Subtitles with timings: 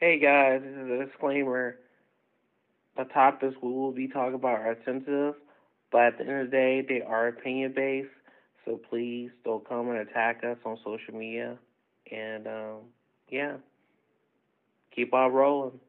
[0.00, 1.74] Hey guys, this is a disclaimer.
[2.96, 5.34] The topics we will be talking about are sensitive,
[5.90, 8.06] but at the end of the day, they are opinion based.
[8.64, 11.58] So please don't come and attack us on social media.
[12.12, 12.76] And um,
[13.28, 13.56] yeah,
[14.94, 15.80] keep on rolling.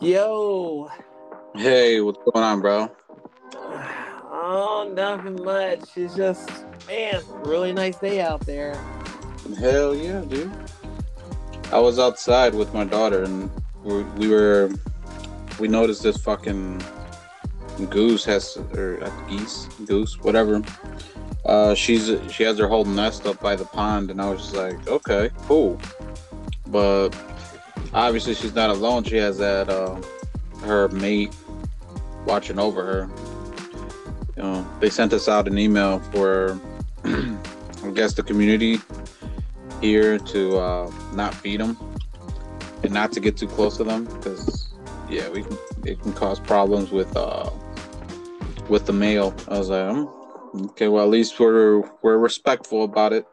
[0.00, 0.90] Yo.
[1.54, 2.90] Hey, what's going on, bro?
[4.54, 5.96] Oh, nothing much.
[5.96, 6.46] It's just,
[6.86, 8.74] man, really nice day out there.
[9.58, 10.52] Hell yeah, dude.
[11.72, 13.50] I was outside with my daughter and
[13.82, 14.70] we, we were,
[15.58, 16.82] we noticed this fucking
[17.88, 20.62] goose has, or uh, geese, goose, whatever.
[21.46, 24.54] Uh, she's she has her whole nest up by the pond, and I was just
[24.54, 25.80] like, okay, cool.
[26.66, 27.08] But
[27.94, 29.02] obviously, she's not alone.
[29.04, 29.98] She has that uh,
[30.60, 31.34] her mate
[32.26, 33.31] watching over her.
[34.82, 36.58] They sent us out an email for,
[37.04, 38.80] I guess, the community
[39.80, 41.76] here to uh, not feed them
[42.82, 44.72] and not to get too close to them because,
[45.08, 47.48] yeah, we can, it can cause problems with uh,
[48.68, 49.32] with the male.
[49.46, 50.08] I was like, um,
[50.70, 53.24] okay, well, at least we're we're respectful about it.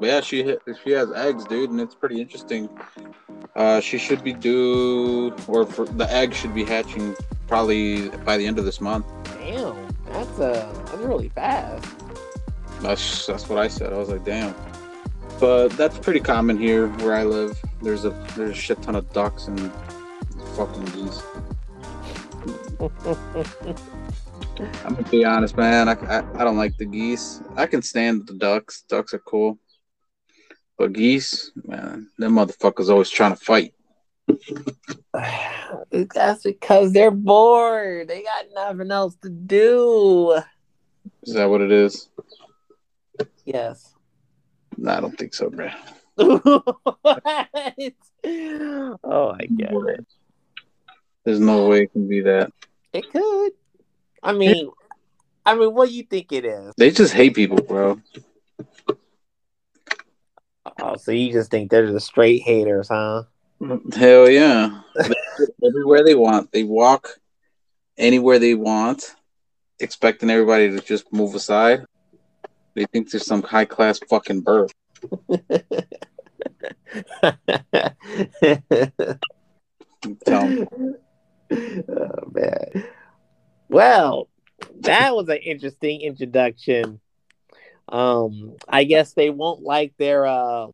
[0.00, 2.68] But yeah, she she has eggs, dude, and it's pretty interesting.
[3.54, 7.14] Uh, she should be due, or for, the egg should be hatching
[7.46, 9.06] probably by the end of this month.
[9.38, 11.86] Damn, that's uh, that's really fast.
[12.80, 13.92] That's that's what I said.
[13.92, 14.54] I was like, damn.
[15.38, 17.60] But that's pretty common here where I live.
[17.80, 19.72] There's a there's a shit ton of ducks and
[20.56, 21.22] fucking geese.
[24.84, 25.88] I'm gonna be honest, man.
[25.88, 27.40] I, I, I don't like the geese.
[27.56, 28.82] I can stand the ducks.
[28.88, 29.58] Ducks are cool,
[30.78, 33.74] but geese, man, them motherfuckers always trying to fight.
[35.90, 38.08] That's because they're bored.
[38.08, 40.40] They got nothing else to do.
[41.22, 42.08] Is that what it is?
[43.44, 43.94] Yes.
[44.76, 45.68] No, I don't think so, bro.
[46.18, 46.64] oh,
[48.24, 50.06] I get it.
[51.24, 52.52] There's no way it can be that.
[52.92, 53.52] It could.
[54.22, 54.70] I mean,
[55.44, 56.72] I mean, what do you think it is?
[56.76, 58.00] They just hate people, bro.
[60.80, 63.24] Oh, so you just think they're just straight haters, huh?
[63.94, 64.80] Hell yeah.
[65.64, 66.50] everywhere they want.
[66.52, 67.20] They walk
[67.96, 69.14] anywhere they want,
[69.78, 71.84] expecting everybody to just move aside.
[72.74, 74.72] They think there's some high class fucking bird.
[80.34, 82.84] Oh man.
[83.68, 84.28] Well,
[84.80, 87.00] that was an interesting introduction.
[87.88, 90.68] Um, I guess they won't like their uh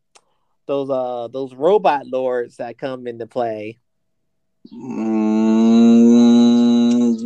[0.68, 3.80] those uh those robot lords that come into play.
[4.72, 5.48] Mm,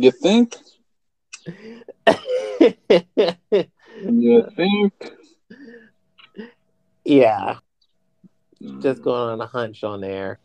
[0.03, 0.55] you think?
[4.05, 4.93] You think?
[7.05, 7.57] yeah.
[8.81, 10.39] Just going on a hunch on there.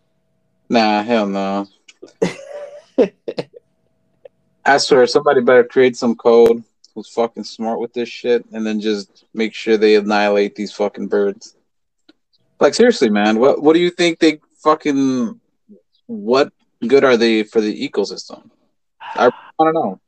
[0.69, 1.67] Nah, hell no.
[4.65, 6.63] I swear, somebody better create some code
[6.95, 11.09] who's fucking smart with this shit, and then just make sure they annihilate these fucking
[11.09, 11.57] birds.
[12.61, 15.41] Like seriously, man, what what do you think they fucking?
[16.07, 16.53] What
[16.87, 18.51] good are they for the ecosystem?
[19.01, 20.01] I, I don't know.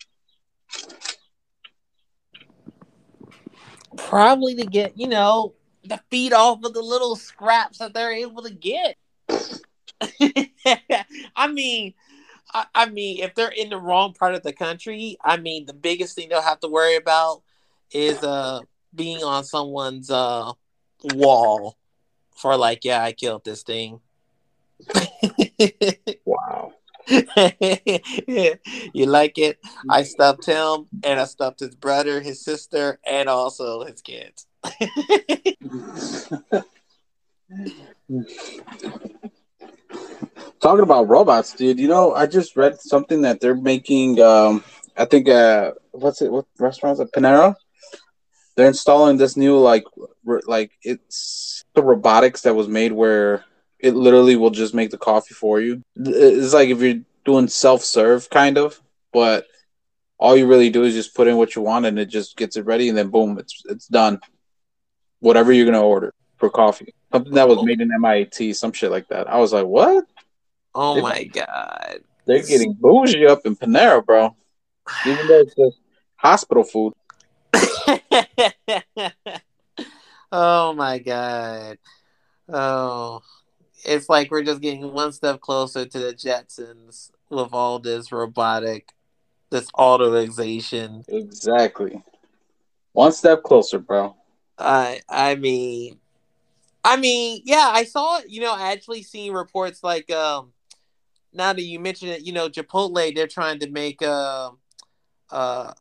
[3.96, 5.54] Probably to get, you know,
[5.88, 8.96] to feed off of the little scraps that they're able to get.
[11.36, 11.94] I mean,
[12.52, 15.74] I, I mean, if they're in the wrong part of the country, I mean, the
[15.74, 17.42] biggest thing they'll have to worry about
[17.92, 18.60] is uh
[18.94, 20.52] being on someone's uh
[21.14, 21.76] wall
[22.40, 24.00] for like, yeah, I killed this thing.
[26.24, 26.72] Wow.
[28.92, 29.58] you like it?
[29.88, 34.46] I stuffed him, and I stuffed his brother, his sister, and also his kids.
[40.60, 41.78] Talking about robots, dude.
[41.78, 44.20] You know, I just read something that they're making.
[44.20, 44.62] Um,
[44.96, 46.30] I think uh, what's it?
[46.30, 47.12] What restaurant is it?
[47.12, 47.54] Panera.
[48.56, 49.84] They're installing this new like,
[50.26, 53.44] r- like it's the robotics that was made where
[53.78, 55.82] it literally will just make the coffee for you.
[55.96, 58.80] It's like if you're doing self serve kind of,
[59.12, 59.46] but
[60.18, 62.56] all you really do is just put in what you want and it just gets
[62.56, 64.20] it ready and then boom, it's it's done.
[65.20, 67.64] Whatever you're gonna order for coffee, something that was oh.
[67.64, 69.28] made in MIT, some shit like that.
[69.28, 70.04] I was like, what?
[70.74, 72.00] Oh my god!
[72.26, 74.36] They're getting bougie up in Panera, bro.
[75.06, 75.78] Even though it's just
[76.16, 76.92] hospital food.
[80.32, 81.78] oh my god!
[82.48, 83.22] Oh,
[83.84, 88.92] it's like we're just getting one step closer to the Jetsons with all this robotic,
[89.50, 91.04] this automatization.
[91.08, 92.02] Exactly.
[92.92, 94.16] One step closer, bro.
[94.58, 95.98] I I mean,
[96.84, 98.20] I mean, yeah, I saw.
[98.26, 100.52] You know, I actually seen reports like, um,
[101.32, 104.50] now that you mention it, you know, Chipotle, they're trying to make uh,
[105.30, 105.72] uh,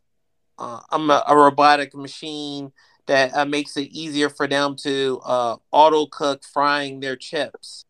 [0.60, 2.72] uh, a, a robotic machine
[3.08, 7.86] that uh, makes it easier for them to uh, auto cook frying their chips.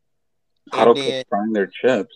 [0.73, 2.15] Auto cook frying their chips.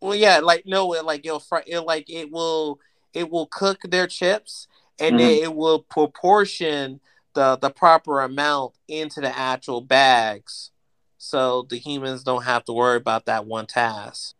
[0.00, 2.78] Well, yeah, like no, like it'll fry, it like it will
[3.12, 4.68] it will cook their chips
[4.98, 5.18] and mm-hmm.
[5.18, 7.00] then it will proportion
[7.34, 10.70] the the proper amount into the actual bags,
[11.18, 14.34] so the humans don't have to worry about that one task.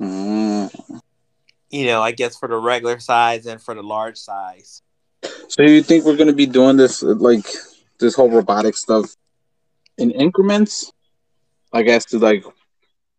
[0.00, 1.02] Mm.
[1.70, 4.82] You know, I guess for the regular size and for the large size.
[5.48, 7.46] So you think we're going to be doing this like
[7.98, 9.14] this whole robotic stuff
[9.98, 10.92] in increments?
[11.72, 12.44] I guess to like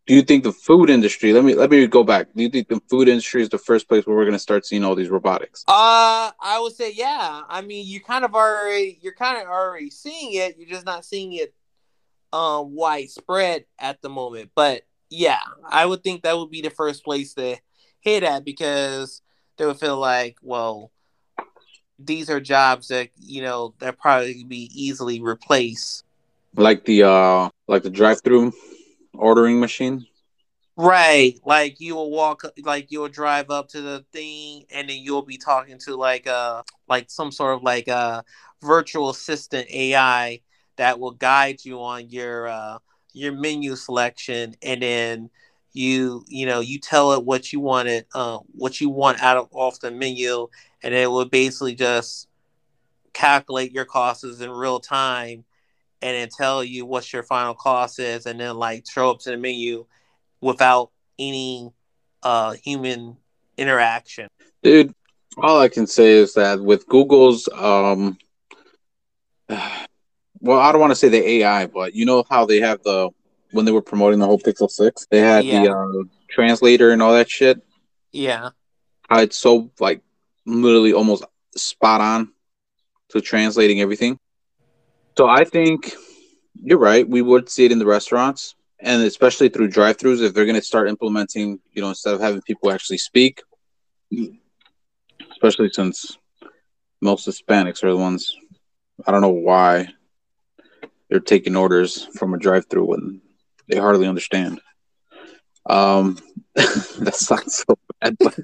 [0.06, 2.28] do you think the food industry let me let me go back.
[2.34, 4.64] Do you think the food industry is the first place where we're going to start
[4.66, 5.64] seeing all these robotics?
[5.68, 7.42] Uh i would say yeah.
[7.48, 11.04] I mean you kind of already you're kind of already seeing it you're just not
[11.04, 11.54] seeing it
[12.32, 14.50] um widespread at the moment.
[14.54, 17.56] But yeah i would think that would be the first place to
[18.00, 19.22] hit at because
[19.56, 20.92] they would feel like well
[21.98, 26.04] these are jobs that you know that probably be easily replaced.
[26.54, 28.52] Like the uh like the drive-through
[29.14, 30.06] ordering machine?
[30.76, 31.34] Right.
[31.44, 35.36] Like you will walk like you'll drive up to the thing and then you'll be
[35.36, 38.24] talking to like uh like some sort of like a
[38.62, 40.40] virtual assistant ai
[40.76, 42.78] that will guide you on your uh
[43.12, 45.30] your menu selection and then
[45.72, 49.36] you you know you tell it what you want it uh, what you want out
[49.36, 50.48] of off the menu
[50.82, 52.28] and it will basically just
[53.12, 55.44] calculate your costs in real time
[56.00, 59.30] and then tell you what your final cost is and then like show up to
[59.30, 59.84] the menu
[60.40, 61.72] without any
[62.22, 63.16] uh human
[63.56, 64.28] interaction.
[64.62, 64.94] Dude
[65.36, 68.18] all i can say is that with google's um
[70.40, 73.08] well i don't want to say the ai but you know how they have the
[73.52, 75.62] when they were promoting the whole pixel 6 they had yeah.
[75.62, 77.60] the uh, translator and all that shit?
[78.12, 78.50] Yeah.
[79.10, 80.02] It's so like
[80.48, 81.24] literally almost
[81.56, 82.32] spot on
[83.10, 84.18] to translating everything.
[85.16, 85.94] So I think
[86.54, 87.08] you're right.
[87.08, 90.62] We would see it in the restaurants, and especially through drive-throughs if they're going to
[90.62, 91.60] start implementing.
[91.72, 93.42] You know, instead of having people actually speak,
[95.30, 96.16] especially since
[97.00, 98.34] most Hispanics are the ones.
[99.06, 99.88] I don't know why
[101.08, 103.20] they're taking orders from a drive-through when
[103.68, 104.60] they hardly understand.
[105.66, 106.18] Um,
[106.54, 108.38] that sounds so bad, but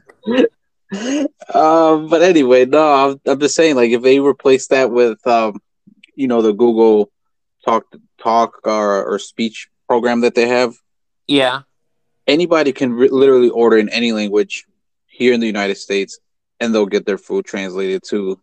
[1.55, 5.61] um, but anyway, no, I'm, I'm, just saying, like, if they replace that with, um,
[6.15, 7.11] you know, the Google
[7.65, 7.85] Talk
[8.19, 10.75] Talk or, or speech program that they have,
[11.27, 11.63] yeah,
[12.27, 14.67] anybody can re- literally order in any language
[15.07, 16.19] here in the United States,
[16.61, 18.41] and they'll get their food translated to,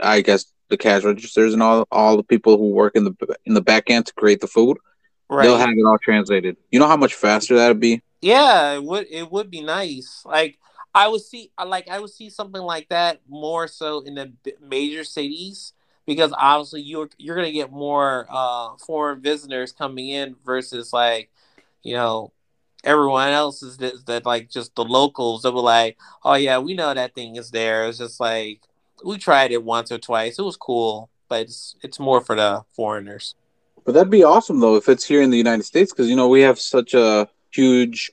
[0.00, 3.54] I guess, the cash registers and all all the people who work in the in
[3.54, 4.78] the back end to create the food.
[5.28, 5.44] Right.
[5.44, 6.56] They'll have it all translated.
[6.70, 8.02] You know how much faster that'd be?
[8.20, 9.06] Yeah, it would.
[9.10, 10.22] It would be nice.
[10.24, 10.58] Like
[10.94, 15.04] I would see like I would see something like that more so in the major
[15.04, 15.72] cities
[16.06, 21.30] because obviously you're you're gonna get more uh, foreign visitors coming in versus like
[21.82, 22.32] you know
[22.84, 26.74] everyone else is that, that like just the locals that were like oh yeah we
[26.74, 27.88] know that thing is there.
[27.88, 28.60] It's just like
[29.04, 30.38] we tried it once or twice.
[30.38, 33.34] It was cool but it's it's more for the foreigners.
[33.84, 36.28] But that'd be awesome though if it's here in the united states because you know
[36.28, 38.10] we have such a huge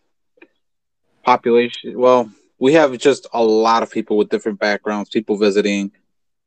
[1.24, 2.30] population well
[2.62, 5.92] we have just a lot of people with different backgrounds, people visiting.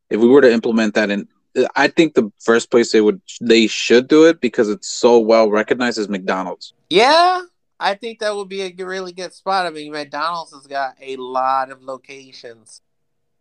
[0.08, 1.28] If we were to implement that in
[1.76, 5.50] I think the first place they would they should do it because it's so well
[5.50, 6.72] recognized as McDonald's.
[6.88, 7.42] Yeah,
[7.78, 9.66] I think that would be a really good spot.
[9.66, 12.80] I mean, McDonald's has got a lot of locations.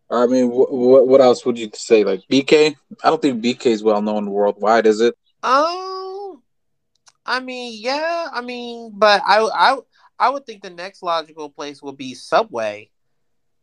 [0.10, 2.04] I mean, what what else would you say?
[2.04, 2.76] Like BK?
[3.04, 5.16] I don't think BK is well known worldwide, is it?
[5.44, 6.42] Um,
[7.26, 9.78] I mean, yeah, I mean, but I I
[10.24, 12.90] I would think the next logical place would be Subway,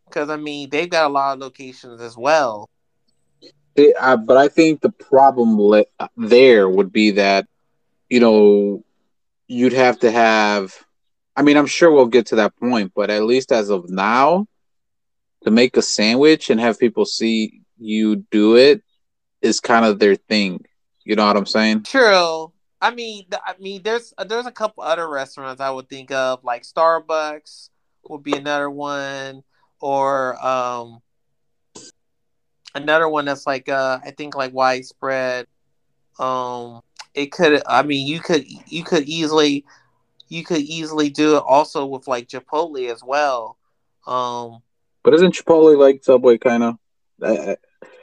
[0.05, 2.69] because I mean they've got a lot of locations as well.
[3.77, 5.87] It, uh, but I think the problem le-
[6.19, 7.47] there would be that
[8.11, 8.85] you know
[9.47, 10.77] you'd have to have.
[11.35, 14.47] I mean, I'm sure we'll get to that point, but at least as of now,
[15.45, 18.83] to make a sandwich and have people see you do it
[19.41, 20.63] is kind of their thing.
[21.05, 21.85] You know what I'm saying?
[21.85, 22.53] True.
[22.81, 26.63] I mean, I mean, there's there's a couple other restaurants I would think of, like
[26.63, 27.69] Starbucks
[28.09, 29.43] would be another one,
[29.81, 31.03] or um,
[32.75, 35.47] another one that's like uh, I think like widespread.
[36.19, 36.81] Um,
[37.15, 39.65] it could, I mean, you could you could easily
[40.29, 43.59] you could easily do it also with like Chipotle as well.
[44.07, 44.63] Um,
[45.03, 46.79] but isn't Chipotle like Subway kind of?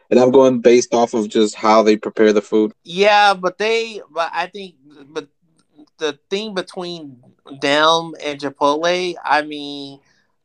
[0.09, 2.73] And I'm going based off of just how they prepare the food.
[2.83, 4.75] Yeah, but they, but I think,
[5.07, 5.27] but
[5.97, 7.21] the thing between
[7.61, 9.99] them and Chipotle, I mean,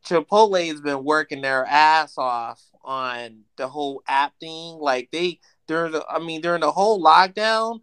[0.04, 4.78] Chipotle has been working their ass off on the whole app thing.
[4.78, 7.81] Like they during the, I mean, during the whole lockdown,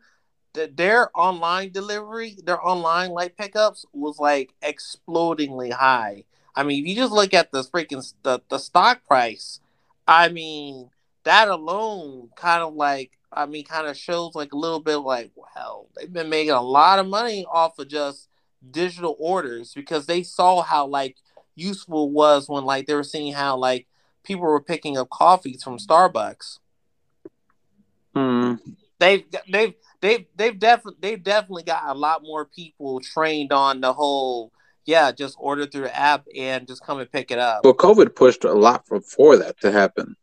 [0.53, 6.25] the, their online delivery, their online light pickups was like explodingly high.
[6.55, 9.61] I mean, if you just look at the freaking the, the stock price,
[10.07, 10.89] I mean,
[11.23, 15.31] that alone kind of like I mean, kind of shows like a little bit like,
[15.35, 18.27] wow, they've been making a lot of money off of just
[18.71, 21.17] digital orders because they saw how like
[21.55, 23.87] useful was when like they were seeing how like
[24.23, 26.59] people were picking up coffees from Starbucks.
[28.15, 28.55] Hmm.
[28.99, 33.93] They've they've they've they've definitely they've definitely got a lot more people trained on the
[33.93, 34.51] whole
[34.85, 37.63] yeah, just order through the app and just come and pick it up.
[37.63, 40.15] Well, COVID pushed a lot for, for that to happen.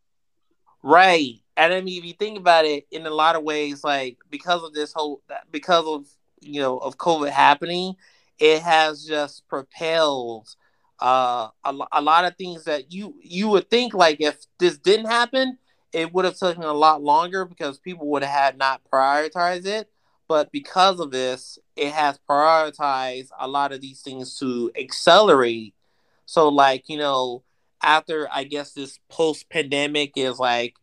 [0.83, 1.41] Right.
[1.55, 4.63] And I mean, if you think about it, in a lot of ways, like because
[4.63, 6.05] of this whole, because of
[6.41, 7.95] you know of COVID happening,
[8.39, 10.47] it has just propelled
[10.99, 15.07] uh, a, a lot of things that you you would think like if this didn't
[15.07, 15.57] happen,
[15.93, 19.89] it would have taken a lot longer because people would have not prioritized it.
[20.27, 25.73] But because of this, it has prioritized a lot of these things to accelerate.
[26.25, 27.43] So, like you know,
[27.81, 30.75] after I guess this post pandemic is like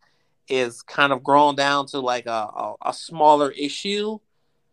[0.47, 4.19] is kind of grown down to like a, a, a smaller issue,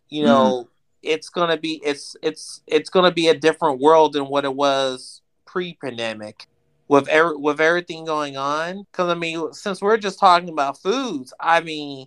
[0.08, 0.68] you know, mm-hmm.
[1.02, 5.22] it's gonna be it's it's it's gonna be a different world than what it was
[5.46, 6.46] pre pandemic
[6.88, 8.84] with er- with everything going on.
[8.90, 12.06] Because I mean, since we're just talking about foods, I mean,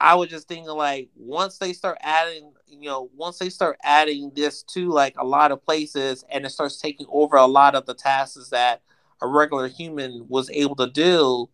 [0.00, 4.32] I was just thinking like once they start adding, you know, once they start adding
[4.34, 7.86] this to like a lot of places, and it starts taking over a lot of
[7.86, 8.82] the tasks that
[9.20, 11.48] a regular human was able to do,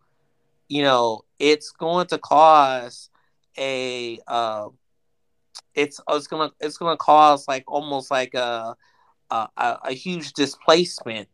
[0.67, 3.09] you know, it's going to cause
[3.57, 4.67] a uh,
[5.75, 8.75] it's it's gonna it's gonna cause like almost like a
[9.29, 11.27] a, a huge displacement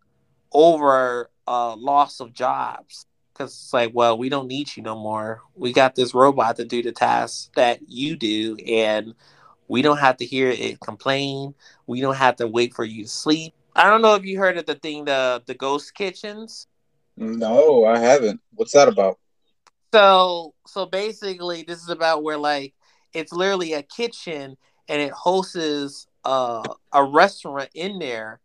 [0.51, 3.05] over a loss of jobs.
[3.33, 5.41] Because it's like well we don't need you no more.
[5.55, 9.15] We got this robot to do the tasks that you do and
[9.67, 11.53] we don't have to hear it complain.
[11.87, 14.57] We don't have to wait for you to sleep i don't know if you heard
[14.57, 16.67] of the thing the the ghost kitchens?
[17.17, 18.41] No i haven't.
[18.53, 19.17] What's that about?
[19.93, 22.73] So so basically, this is about where like
[23.13, 24.57] it's literally a kitchen
[24.87, 28.39] and it hosts uh, a restaurant in there,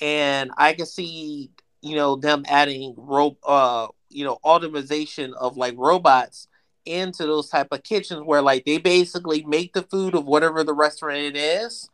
[0.00, 1.50] and I can see
[1.82, 6.48] you know them adding rope uh you know automation of like robots
[6.84, 10.74] into those type of kitchens where like they basically make the food of whatever the
[10.74, 11.90] restaurant it is.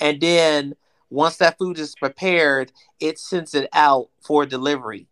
[0.00, 0.74] And then
[1.10, 5.08] once that food is prepared it sends it out for delivery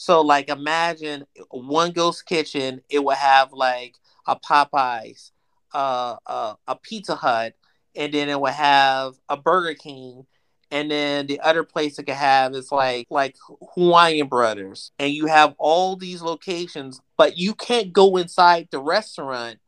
[0.00, 3.96] so like imagine one ghost kitchen, it would have like
[4.28, 5.32] a Popeyes,
[5.74, 7.54] uh, uh, a Pizza Hut,
[7.96, 10.24] and then it would have a Burger King,
[10.70, 13.34] and then the other place it could have is like like
[13.74, 19.58] Hawaiian Brothers, and you have all these locations, but you can't go inside the restaurant.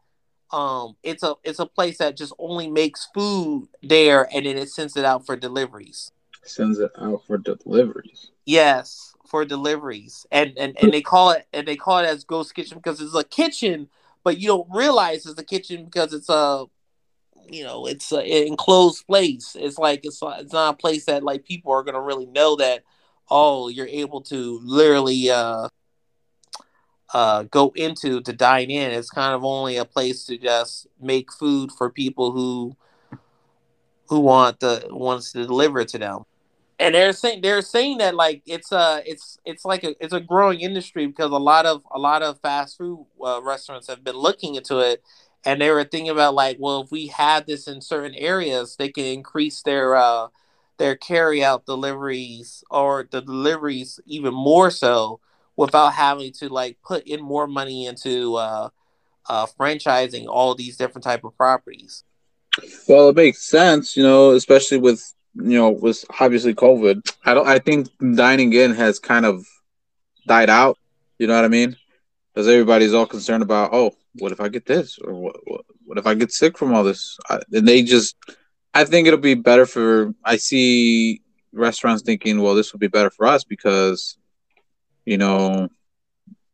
[0.52, 4.70] Um, it's a it's a place that just only makes food there, and then it
[4.70, 6.12] sends it out for deliveries.
[6.42, 8.30] Sends it out for deliveries.
[8.44, 12.54] Yes for deliveries, and and and they call it and they call it as ghost
[12.54, 13.88] kitchen because it's a kitchen,
[14.24, 16.66] but you don't realize it's a kitchen because it's a
[17.48, 19.56] you know it's an enclosed place.
[19.58, 22.82] It's like it's it's not a place that like people are gonna really know that
[23.30, 25.68] oh you're able to literally uh
[27.14, 28.92] uh go into to dine in.
[28.92, 32.76] It's kind of only a place to just make food for people who
[34.08, 36.24] who want the wants to deliver it to them
[36.80, 40.20] and they're saying they're saying that like it's a it's it's like a it's a
[40.20, 44.16] growing industry because a lot of a lot of fast food uh, restaurants have been
[44.16, 45.02] looking into it
[45.44, 48.88] and they were thinking about like well if we have this in certain areas they
[48.88, 50.26] can increase their uh
[50.78, 55.20] their carry out deliveries or the deliveries even more so
[55.60, 58.68] without having to like put in more money into uh
[59.28, 62.04] uh franchising all these different type of properties
[62.88, 67.08] well it makes sense you know especially with you know, with obviously COVID.
[67.24, 67.46] I don't.
[67.46, 69.46] I think dining in has kind of
[70.26, 70.78] died out.
[71.18, 71.76] You know what I mean?
[72.32, 75.98] Because everybody's all concerned about, oh, what if I get this, or what, what, what
[75.98, 77.18] if I get sick from all this?
[77.28, 78.16] I, and they just,
[78.72, 80.14] I think it'll be better for.
[80.24, 84.16] I see restaurants thinking, well, this would be better for us because,
[85.10, 85.68] you know,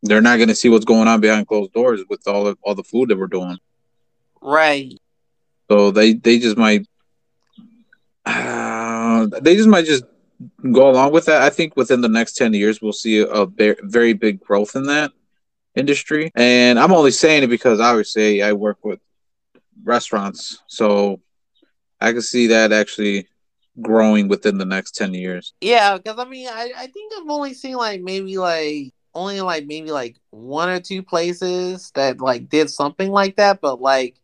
[0.03, 2.75] they're not going to see what's going on behind closed doors with all of all
[2.75, 3.59] the food that we're doing.
[4.41, 4.99] Right.
[5.69, 6.87] So they they just might
[8.25, 10.05] uh, they just might just
[10.73, 11.43] go along with that.
[11.43, 13.47] I think within the next ten years, we'll see a
[13.83, 15.13] very big growth in that,
[15.75, 16.33] industry.
[16.35, 19.01] And I'm only saying it because obviously I work with
[19.85, 21.21] restaurants, so
[22.01, 23.29] I can see that actually
[23.81, 25.53] growing within the next 10 years.
[25.61, 29.67] Yeah, because I mean, I, I think I've only seen like maybe like only like
[29.67, 34.17] maybe like one or two places that like did something like that, but like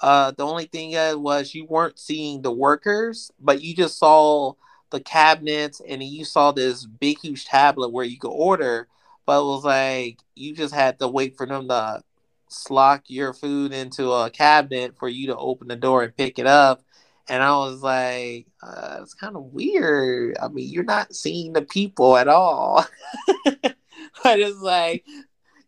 [0.00, 0.92] uh the only thing
[1.22, 4.52] was you weren't seeing the workers, but you just saw
[4.90, 8.88] the cabinets and you saw this big huge tablet where you could order,
[9.26, 12.02] but it was like you just had to wait for them to
[12.50, 16.46] slock your food into a cabinet for you to open the door and pick it
[16.46, 16.82] up
[17.28, 20.36] and I was like, uh, it's kind of weird.
[20.40, 22.84] I mean, you're not seeing the people at all.
[23.44, 25.04] but it's like,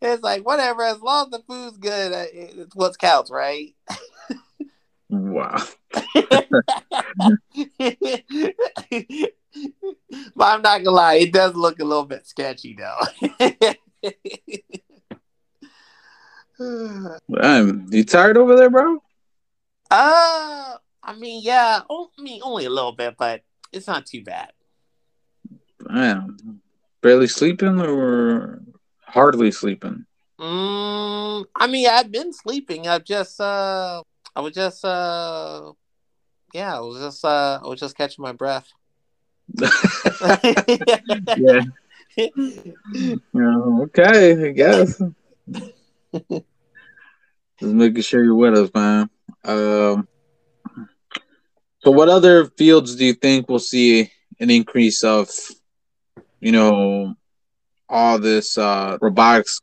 [0.03, 0.83] it's like whatever.
[0.83, 3.75] As long as the food's good, uh, it's what counts, right?
[5.09, 5.57] wow.
[10.35, 13.01] but I'm not gonna lie, it does look a little bit sketchy though.
[17.41, 18.99] I'm you tired over there, bro?
[19.91, 20.66] Uh
[21.17, 23.43] mean, yeah, I mean, only a little bit, but
[23.73, 24.53] it's not too bad.
[25.81, 26.61] Man,
[27.03, 28.63] barely sleeping or
[29.03, 30.05] hardly sleeping?
[30.39, 32.87] Mm, I mean, I've been sleeping.
[32.89, 34.03] I've just, uh,
[34.35, 35.73] I was just, uh,
[36.53, 38.69] yeah, I was just, uh, I was just catching my breath.
[41.37, 41.61] yeah.
[43.83, 45.01] okay, I guess.
[47.59, 49.09] Just making sure you're with us, man.
[49.45, 50.07] Um,
[51.87, 55.31] so, what other fields do you think will see an increase of,
[56.41, 57.15] you know,
[57.89, 59.61] all this uh, robotics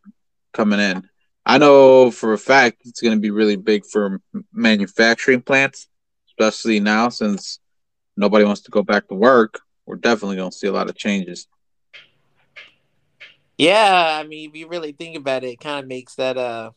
[0.54, 1.10] coming in?
[1.46, 4.22] I know for a fact it's going to be really big for
[4.54, 5.90] manufacturing plants,
[6.30, 7.60] especially now since
[8.16, 9.60] nobody wants to go back to work.
[9.86, 11.50] We're definitely going to see a lot of changes.
[13.58, 16.72] Yeah, I mean, if you really think about it, it kind of makes that uh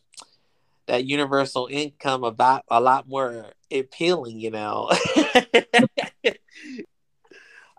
[0.87, 4.89] that universal income about a lot more appealing, you know.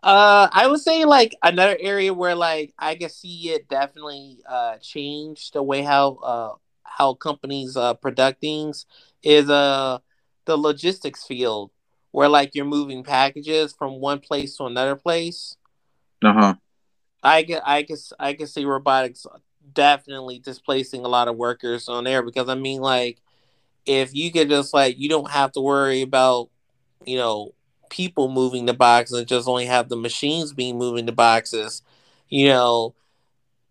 [0.03, 4.77] uh I would say like another area where like I can see it definitely uh
[4.79, 6.53] change the way how uh
[6.85, 8.87] how companies uh product things
[9.22, 9.98] is uh
[10.44, 11.70] the logistics field
[12.12, 15.57] where like you're moving packages from one place to another place.
[16.24, 16.55] Uh-huh.
[17.22, 19.27] I can I guess I can see robotics
[19.72, 23.18] definitely displacing a lot of workers on there because I mean like
[23.88, 26.48] if you could just like you don't have to worry about
[27.05, 27.53] you know
[27.90, 31.83] people moving the boxes and just only have the machines being moving the boxes
[32.29, 32.94] you know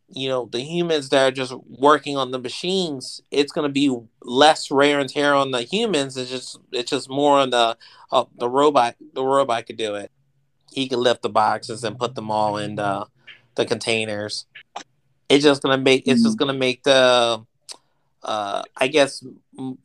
[0.10, 3.96] you know the humans that are just working on the machines it's going to be
[4.22, 6.18] less wear and tear on the humans.
[6.18, 7.78] It's just it's just more on the
[8.12, 10.12] uh, the robot the robot could do it.
[10.72, 13.08] He could lift the boxes and put them all in the,
[13.56, 14.46] the containers.
[15.28, 16.40] It's just gonna make it's just mm.
[16.40, 17.44] gonna make the
[18.24, 19.24] uh i guess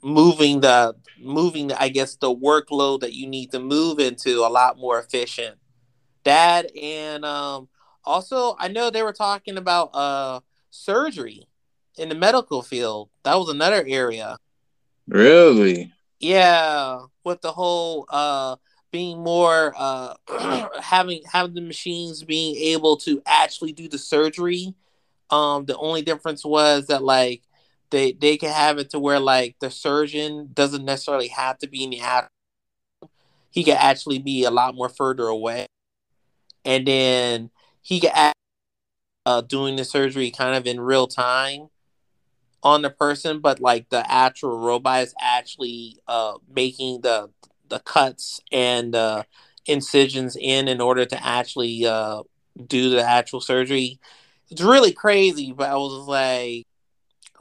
[0.03, 4.49] moving the moving the, i guess the workload that you need to move into a
[4.49, 5.57] lot more efficient.
[6.25, 7.69] That and um
[8.05, 11.47] also i know they were talking about uh surgery
[11.99, 13.11] in the medical field.
[13.25, 14.39] That was another area.
[15.09, 15.93] Really?
[16.21, 18.57] Yeah with the whole uh
[18.91, 20.15] being more uh
[20.81, 24.75] having having the machines being able to actually do the surgery.
[25.31, 27.43] Um, the only difference was that like
[27.93, 31.85] they they can have it to where like the surgeon doesn't necessarily have to be
[31.85, 32.29] in the app.
[33.51, 35.67] He could actually be a lot more further away,
[36.65, 37.51] and then
[37.83, 38.37] he could act,
[39.27, 41.69] uh, doing the surgery kind of in real time
[42.63, 47.31] on the person, but like the actual robot is actually uh, making the
[47.69, 49.25] the cuts and uh,
[49.67, 52.23] incisions in in order to actually uh,
[52.67, 54.01] do the actual surgery
[54.51, 56.67] it's really crazy, but I was like,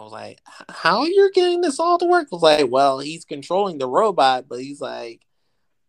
[0.01, 2.27] I was like, how you're getting this all to work?
[2.31, 5.21] I was like, well, he's controlling the robot, but he's like,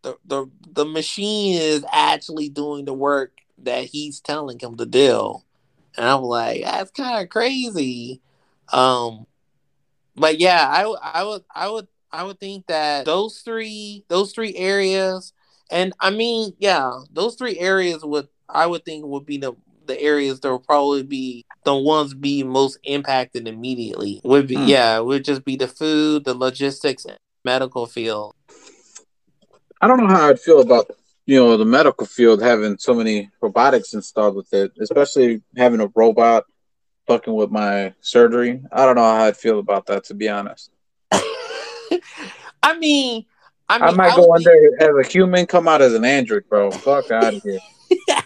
[0.03, 5.37] the the the machine is actually doing the work that he's telling him to do,
[5.97, 8.21] and I'm like, that's kind of crazy.
[8.71, 9.25] Um,
[10.15, 14.55] but yeah, I I would I would I would think that those three those three
[14.55, 15.33] areas,
[15.71, 19.53] and I mean, yeah, those three areas would I would think would be the
[19.85, 24.21] the areas that will probably be the ones be most impacted immediately.
[24.23, 24.65] Would be hmm.
[24.65, 27.05] yeah, would just be the food, the logistics,
[27.43, 28.35] medical field.
[29.81, 30.89] I don't know how I'd feel about
[31.25, 35.89] you know the medical field having so many robotics installed with it, especially having a
[35.95, 36.45] robot
[37.07, 38.61] fucking with my surgery.
[38.71, 40.71] I don't know how I'd feel about that to be honest.
[41.11, 43.25] I mean,
[43.67, 44.81] I, mean, I might I go under think...
[44.81, 46.71] as a human, come out as an android, bro.
[46.71, 47.59] Fuck out of here.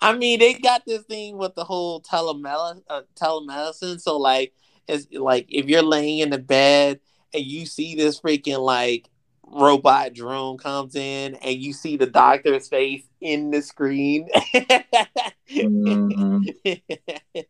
[0.00, 4.00] I mean, they got this thing with the whole telemedicine, uh, telemedicine.
[4.00, 4.52] So like,
[4.86, 7.00] it's like if you're laying in the bed
[7.32, 9.08] and you see this freaking like
[9.46, 14.28] robot drone comes in and you see the doctor's face in the screen.
[14.54, 16.42] mm-hmm.
[16.64, 17.42] yeah.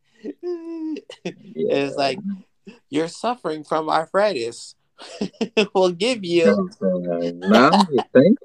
[1.24, 2.18] It's like
[2.88, 4.74] you're suffering from arthritis.
[5.74, 6.70] we'll give you.
[6.80, 8.38] no, you think?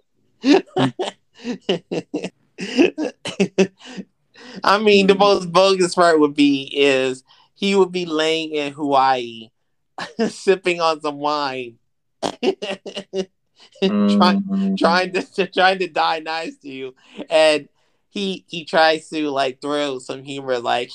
[4.63, 7.23] I mean, the most bogus part would be is
[7.54, 9.49] he would be laying in Hawaii,
[10.30, 11.78] sipping on some wine,
[12.21, 12.43] trying
[13.84, 14.75] mm-hmm.
[14.75, 16.95] trying to trying to die nice to you,
[17.30, 17.67] and
[18.10, 20.91] he he tries to like throw some humor, like,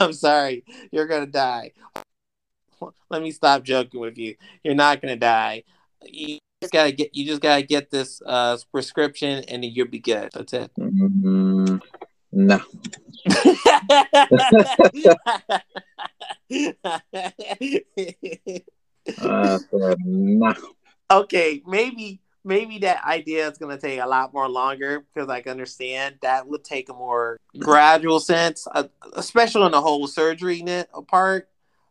[0.00, 1.72] "I'm sorry, you're gonna die."
[3.10, 4.36] Let me stop joking with you.
[4.62, 5.64] You're not gonna die.
[6.04, 7.14] You just gotta get.
[7.14, 10.30] You just gotta get this uh, prescription, and then you'll be good.
[10.32, 10.70] That's it.
[10.78, 11.76] Mm-hmm.
[12.32, 12.60] No.
[19.22, 19.58] uh,
[20.04, 20.54] no
[21.10, 25.40] okay, maybe maybe that idea is going to take a lot more longer because I
[25.40, 30.62] can understand that would take a more gradual sense, uh, especially on the whole surgery
[30.62, 31.48] net part.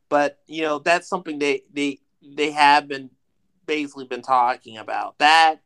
[0.09, 3.09] But you know, that's something they they they have been
[3.67, 5.57] basically been talking about that,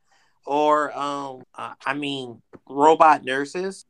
[0.44, 3.86] or um, uh, I mean, robot nurses.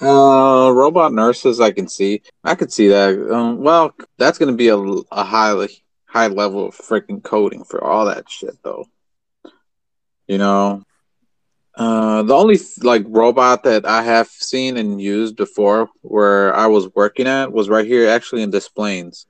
[0.00, 2.22] Uh, robot nurses, I can see.
[2.44, 3.32] I could see that.
[3.32, 5.70] Um, well, that's going to be a, a highly
[6.08, 8.86] high level of freaking coding for all that shit though.
[10.26, 10.82] You know,
[11.74, 16.88] uh, the only like robot that I have seen and used before where I was
[16.94, 19.26] working at was right here actually in Des Plaines.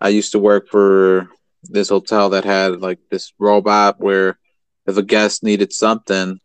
[0.00, 1.28] I used to work for
[1.64, 4.38] this hotel that had like this robot where
[4.86, 6.40] if a guest needed something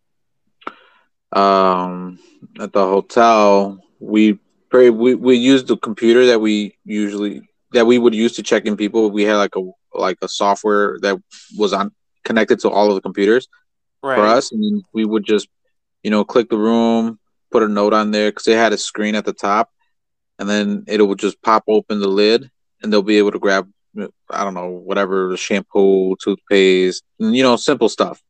[1.31, 2.19] um,
[2.59, 4.39] at the hotel, we
[4.71, 8.77] we we used the computer that we usually that we would use to check in
[8.77, 9.09] people.
[9.09, 11.17] We had like a like a software that
[11.57, 11.91] was on
[12.23, 13.47] connected to all of the computers
[14.03, 14.15] right.
[14.15, 15.47] for us, and we would just
[16.03, 17.19] you know click the room,
[17.51, 19.71] put a note on there because they had a screen at the top,
[20.39, 22.49] and then it would just pop open the lid,
[22.81, 23.69] and they'll be able to grab
[24.29, 28.21] I don't know whatever the shampoo, toothpaste, you know simple stuff.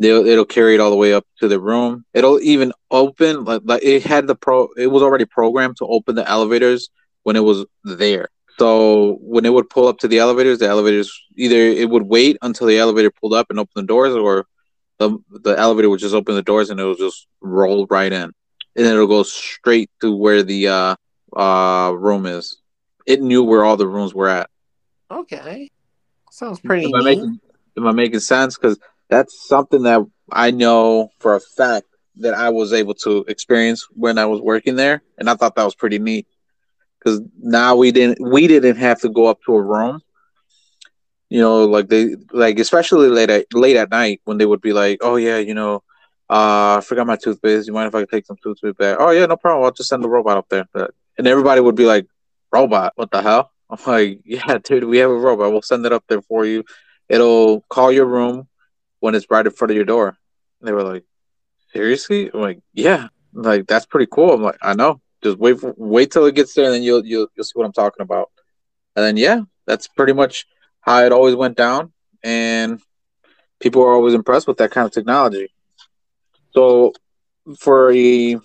[0.00, 2.04] They'll, it'll carry it all the way up to the room.
[2.14, 4.68] It'll even open like, like it had the pro.
[4.76, 6.88] It was already programmed to open the elevators
[7.24, 8.28] when it was there.
[8.58, 12.38] So when it would pull up to the elevators, the elevators either it would wait
[12.42, 14.46] until the elevator pulled up and open the doors, or
[14.98, 18.22] the the elevator would just open the doors and it would just roll right in,
[18.22, 18.32] and
[18.74, 20.96] then it'll go straight to where the uh,
[21.36, 22.58] uh, room is.
[23.06, 24.50] It knew where all the rooms were at.
[25.10, 25.70] Okay,
[26.30, 26.84] sounds pretty.
[26.86, 27.40] Am I making,
[27.76, 28.56] am I making sense?
[28.56, 33.86] Because that's something that I know for a fact that I was able to experience
[33.92, 36.26] when I was working there, and I thought that was pretty neat
[36.98, 40.00] because now we didn't we didn't have to go up to a room.
[41.30, 44.72] You know, like they like especially late at late at night when they would be
[44.72, 45.76] like, "Oh yeah, you know,
[46.28, 47.66] uh, I forgot my toothpaste.
[47.66, 49.64] You mind if I take some toothpaste back?" Oh yeah, no problem.
[49.64, 50.66] I'll just send the robot up there.
[51.18, 52.06] And everybody would be like,
[52.52, 52.92] "Robot?
[52.96, 55.52] What the hell?" I'm like, "Yeah, dude, we have a robot.
[55.52, 56.64] We'll send it up there for you.
[57.08, 58.48] It'll call your room
[59.00, 60.16] when it's right in front of your door."
[60.60, 61.04] And they were like,
[61.72, 64.32] "Seriously?" I'm like, "Yeah." I'm like that's pretty cool.
[64.32, 67.04] I'm like, "I know." Just wait for, wait till it gets there, and then you'll
[67.04, 68.30] you'll you'll see what I'm talking about.
[68.96, 70.46] And then yeah, that's pretty much
[70.80, 72.80] how it always went down, and
[73.60, 75.52] people are always impressed with that kind of technology.
[76.52, 76.92] So
[77.58, 78.38] for a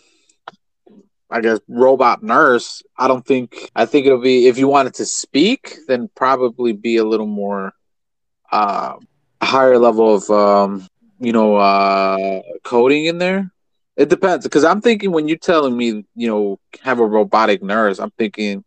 [1.34, 5.06] I guess robot nurse, I don't think I think it'll be if you wanted to
[5.06, 7.74] speak, then probably be a little more
[8.52, 8.96] uh
[9.42, 10.88] higher level of um
[11.20, 13.52] you know uh coding in there
[13.96, 18.00] it depends because I'm thinking when you're telling me, you know, have a robotic nurse,
[18.00, 18.64] I'm thinking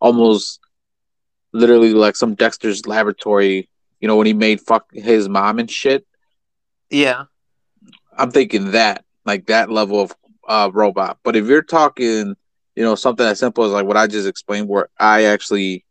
[0.00, 0.60] almost
[1.52, 3.68] literally like some Dexter's laboratory,
[4.00, 6.06] you know, when he made fuck his mom and shit.
[6.90, 7.24] Yeah.
[8.16, 10.14] I'm thinking that, like that level of
[10.48, 11.18] uh robot.
[11.22, 12.36] But if you're talking,
[12.74, 15.84] you know, something as simple as like what I just explained where I actually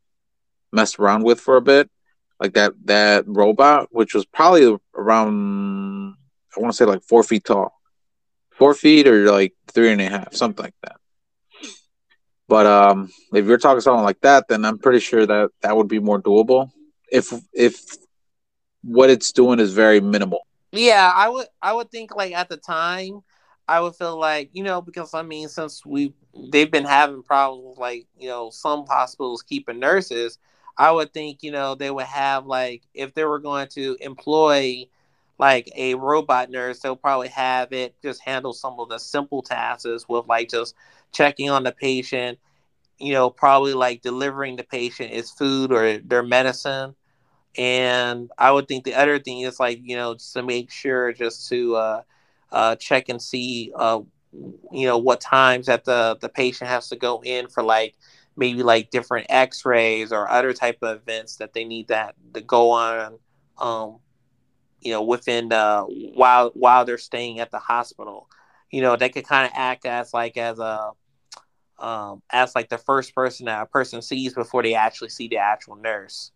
[0.72, 1.90] messed around with for a bit,
[2.40, 6.16] like that that robot, which was probably around
[6.56, 7.74] I want to say like four feet tall
[8.62, 10.98] four feet or like three and a half, something like that.
[12.48, 15.88] But um, if you're talking something like that, then I'm pretty sure that that would
[15.88, 16.70] be more doable.
[17.12, 17.82] If if
[18.84, 20.46] what it's doing is very minimal.
[20.72, 23.22] Yeah, I would I would think like at the time,
[23.72, 26.14] I would feel like you know because I mean since we
[26.52, 30.40] they've been having problems like you know some hospitals keeping nurses,
[30.78, 34.88] I would think you know they would have like if they were going to employ
[35.40, 40.08] like a robot nurse, they'll probably have it just handle some of the simple tasks
[40.10, 40.76] with like just
[41.14, 42.40] checking on the patient,
[43.00, 46.96] you know, probably like delivering the patient is food or their medicine.
[47.58, 51.14] And I would think the other thing is like, you know, just to make sure
[51.14, 52.02] just to uh,
[52.52, 54.00] uh, check and see, uh,
[54.72, 57.96] you know, what times that the, the patient has to go in for like
[58.36, 62.72] maybe like different x-rays or other type of events that they need that to go
[62.72, 63.18] on
[63.62, 64.00] um,
[64.82, 68.28] you know, within uh, while while they're staying at the hospital.
[68.72, 70.92] You know, they could kind of act as like as a
[71.78, 75.38] um, as like the first person that a person sees before they actually see the
[75.38, 76.32] actual nurse.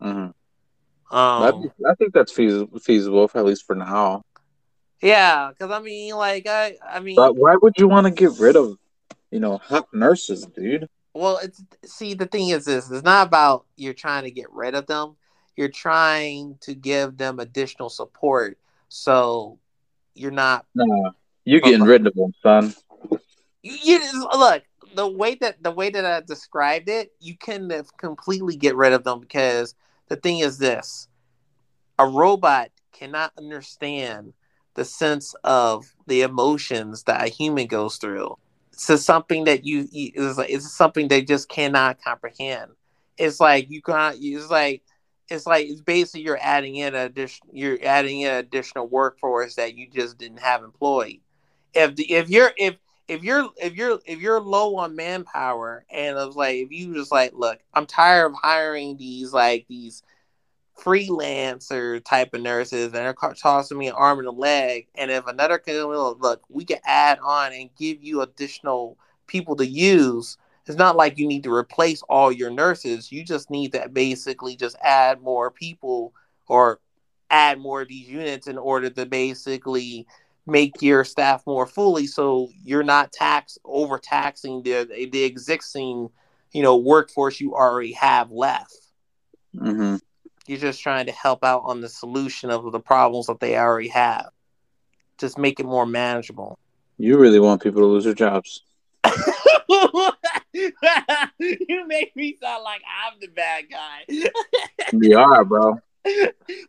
[0.00, 0.30] Mm-hmm.
[1.16, 4.22] Um, I think that's feasible, feasible at least for now.
[5.04, 8.38] Yeah, because I mean, like, I, I mean, but why would you want to get
[8.38, 8.78] rid of,
[9.30, 10.88] you know, hot nurses, dude?
[11.12, 14.74] Well, it's see, the thing is, this it's not about you're trying to get rid
[14.74, 15.16] of them
[15.56, 18.58] you're trying to give them additional support.
[18.88, 19.58] So
[20.14, 20.66] you're not.
[20.74, 21.12] No,
[21.44, 22.74] you're getting rid of them, son.
[23.62, 24.62] You, you look
[24.94, 27.12] the way that the way that I described it.
[27.20, 29.74] You can completely get rid of them because
[30.08, 31.08] the thing is this:
[31.98, 34.32] a robot cannot understand
[34.74, 38.36] the sense of the emotions that a human goes through.
[38.72, 42.72] So something that you is it's something they just cannot comprehend.
[43.16, 44.16] It's like you can't.
[44.20, 44.82] It's like
[45.28, 49.88] it's like it's basically you're adding in addition you're adding in additional workforce that you
[49.88, 51.18] just didn't have employed.
[51.72, 52.76] If the, if you're if
[53.08, 57.12] if you're if you're if you're low on manpower and it's like if you just
[57.12, 60.02] like look i'm tired of hiring these like these
[60.78, 65.26] freelancer type of nurses and they're tossing me an arm and a leg and if
[65.26, 70.78] another can look we can add on and give you additional people to use it's
[70.78, 73.12] not like you need to replace all your nurses.
[73.12, 76.14] You just need to basically just add more people
[76.48, 76.80] or
[77.30, 80.06] add more of these units in order to basically
[80.46, 86.10] make your staff more fully so you're not tax overtaxing the the existing
[86.52, 88.76] you know workforce you already have left
[89.56, 89.96] mm-hmm.
[90.46, 93.88] You're just trying to help out on the solution of the problems that they already
[93.88, 94.28] have
[95.18, 96.58] just make it more manageable
[96.98, 98.62] you really want people to lose their jobs
[101.38, 104.04] you make me sound like I'm the bad guy.
[104.92, 105.78] we are, bro.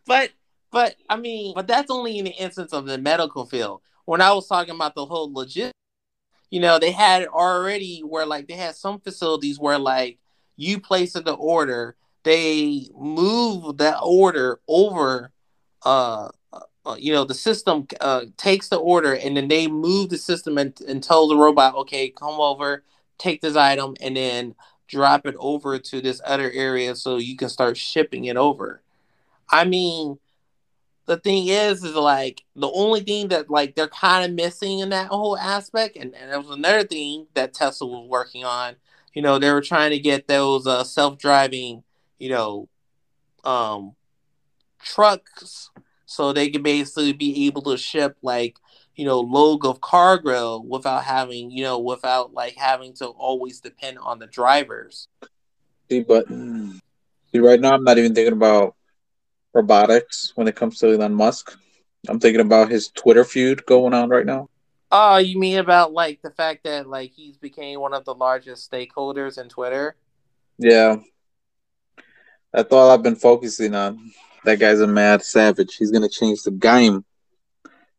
[0.05, 0.31] But
[0.71, 3.81] but I mean, but that's only in the instance of the medical field.
[4.05, 5.71] When I was talking about the whole legit,
[6.49, 10.19] you know, they had already where like they had some facilities where like
[10.57, 15.31] you place the order, they move that order over
[15.85, 16.27] uh
[16.85, 20.57] uh, you know the system uh, takes the order and then they move the system
[20.57, 22.83] and, and tell the robot okay come over
[23.17, 24.55] take this item and then
[24.87, 28.83] drop it over to this other area so you can start shipping it over.
[29.49, 30.19] I mean
[31.07, 34.89] the thing is is like the only thing that like they're kind of missing in
[34.89, 38.75] that whole aspect and, and there was another thing that tesla was working on.
[39.13, 41.83] You know they were trying to get those uh, self-driving
[42.19, 42.67] you know
[43.43, 43.95] um
[44.79, 45.71] trucks
[46.05, 48.59] so they can basically be able to ship like
[48.95, 53.97] you know load of cargo without having you know without like having to always depend
[53.99, 55.07] on the drivers.
[55.89, 58.75] See but see right now i'm not even thinking about
[59.53, 61.57] robotics when it comes to elon musk.
[62.07, 64.49] I'm thinking about his twitter feud going on right now.
[64.91, 68.71] Oh you mean about like the fact that like he's became one of the largest
[68.71, 69.95] stakeholders in twitter?
[70.57, 70.97] Yeah
[72.55, 74.11] that's all i've been focusing on
[74.45, 75.75] that guy's a mad savage.
[75.75, 77.03] He's gonna change the game.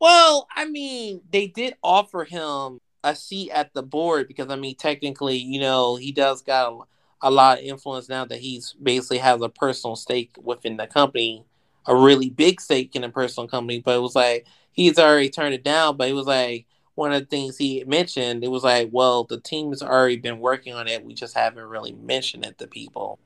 [0.00, 4.76] Well, I mean, they did offer him a seat at the board because I mean,
[4.76, 9.18] technically, you know, he does got a, a lot of influence now that he's basically
[9.18, 11.44] has a personal stake within the company,
[11.86, 13.80] a really big stake in a personal company.
[13.80, 15.96] But it was like he's already turned it down.
[15.96, 18.44] But it was like one of the things he mentioned.
[18.44, 21.04] It was like, well, the team has already been working on it.
[21.04, 23.18] We just haven't really mentioned it to people.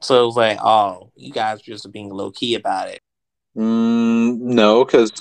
[0.00, 3.00] So it was like, oh, you guys just being low key about it.
[3.56, 5.12] Mm, no, because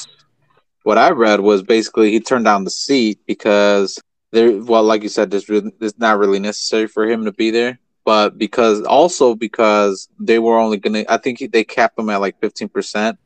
[0.83, 4.61] what I read was basically he turned down the seat because there.
[4.61, 7.79] Well, like you said, this really, it's not really necessary for him to be there.
[8.05, 12.39] But because also because they were only gonna, I think they capped him at like
[12.41, 13.17] fifteen percent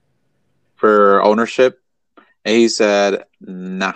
[0.76, 1.82] for ownership,
[2.46, 3.94] and he said, "Nah."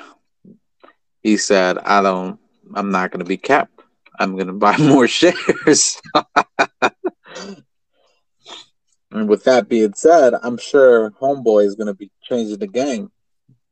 [1.22, 2.40] He said, "I don't.
[2.74, 3.84] I'm not gonna be capped.
[4.18, 6.02] I'm gonna buy more shares."
[9.12, 13.12] And with that being said, I'm sure Homeboy is going to be changing the game.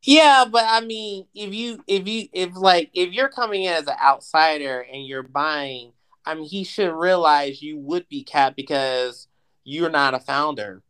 [0.03, 3.87] Yeah, but I mean, if you if you if like if you're coming in as
[3.87, 5.91] an outsider and you're buying,
[6.25, 9.27] I mean, he should realize you would be capped because
[9.63, 10.81] you're not a founder,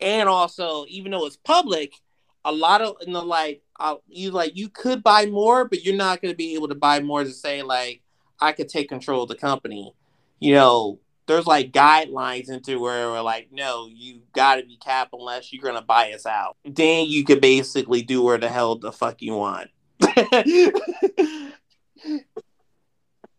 [0.00, 1.92] and also even though it's public,
[2.44, 5.94] a lot of in the like uh, you like you could buy more, but you're
[5.94, 8.02] not going to be able to buy more to say like
[8.40, 9.94] I could take control of the company.
[10.40, 10.98] You know,
[11.32, 15.72] there's like guidelines into where we're like, no, you got to be cap unless you're
[15.72, 16.56] to buy us out.
[16.64, 19.70] Then you could basically do where the hell the fuck you want.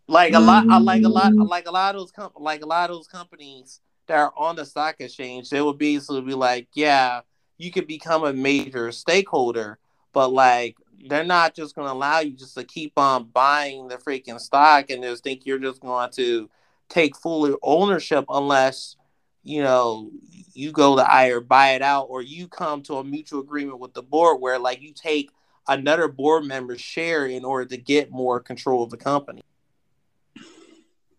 [0.07, 1.47] like a lot, I like a lot, mm.
[1.47, 4.55] like a lot of those com- like a lot of those companies that are on
[4.55, 7.21] the stock exchange, they would basically be like, yeah,
[7.57, 9.77] you could become a major stakeholder,
[10.13, 10.75] but like
[11.07, 15.03] they're not just to allow you just to keep on buying the freaking stock and
[15.03, 16.49] just think you're just going to
[16.89, 18.95] take full ownership unless
[19.43, 20.11] you know
[20.53, 23.93] you go to either buy it out or you come to a mutual agreement with
[23.93, 25.29] the board where like you take
[25.67, 29.43] another board member's share in order to get more control of the company.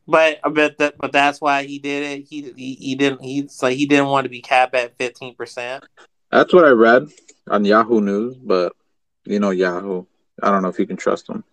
[0.06, 2.26] But but that but that's why he did it.
[2.28, 5.84] He he, he didn't he's like he didn't want to be capped at fifteen percent.
[6.30, 7.08] That's what I read
[7.48, 8.74] on Yahoo News, but
[9.24, 10.04] you know Yahoo.
[10.42, 11.44] I don't know if you can trust them.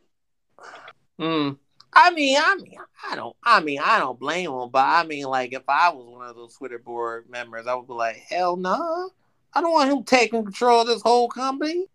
[1.18, 1.52] Hmm.
[1.94, 2.76] I mean, I mean,
[3.10, 3.36] I don't.
[3.44, 6.36] I mean, I don't blame him, but I mean, like, if I was one of
[6.36, 9.08] those Twitter board members, I would be like, hell no, nah.
[9.54, 11.86] I don't want him taking control of this whole company.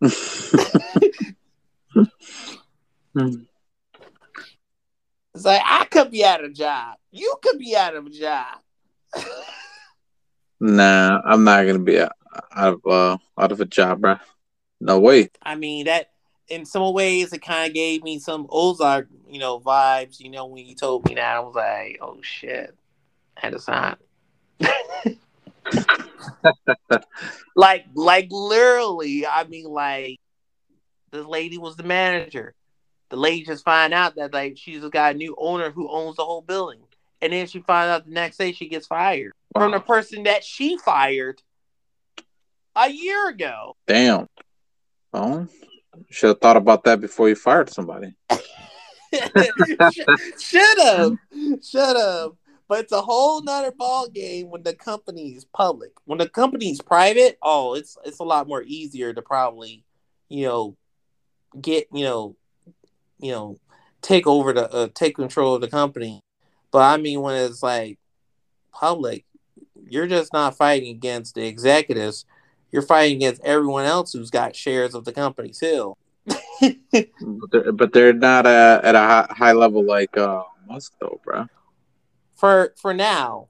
[5.38, 6.96] It's like I could be out of job.
[7.12, 8.58] You could be out of a job.
[10.60, 12.12] nah, I'm not gonna be out,
[12.52, 14.16] of uh, out of a job, bro.
[14.80, 15.30] No way.
[15.40, 16.10] I mean that
[16.48, 20.20] in some ways it kind of gave me some Ozark, you know, vibes.
[20.20, 22.74] You know, when you told me that, I was like, oh shit,
[23.42, 23.98] that is not.
[27.56, 30.18] like, like literally, I mean, like,
[31.10, 32.54] the lady was the manager
[33.10, 36.24] the lady just find out that like she's got a new owner who owns the
[36.24, 36.80] whole building,
[37.20, 39.62] and then she finds out the next day she gets fired wow.
[39.62, 41.42] from the person that she fired
[42.76, 43.76] a year ago.
[43.86, 44.28] Damn.
[45.12, 45.46] Oh,
[46.10, 48.14] should have thought about that before you fired somebody.
[50.38, 51.12] should have,
[51.62, 52.32] should have.
[52.68, 55.92] But it's a whole nother ball game when the company is public.
[56.04, 59.84] When the company's private, oh, it's it's a lot more easier to probably,
[60.28, 60.76] you know,
[61.60, 62.36] get you know
[63.18, 63.58] you know,
[64.02, 66.22] take over the uh, take control of the company.
[66.70, 67.98] But I mean, when it's like
[68.72, 69.24] public,
[69.88, 72.24] you're just not fighting against the executives.
[72.70, 75.96] You're fighting against everyone else who's got shares of the company too.
[76.60, 81.46] but, they're, but they're not uh, at a high level like uh, Musk, though, bro.
[82.36, 83.48] For for now,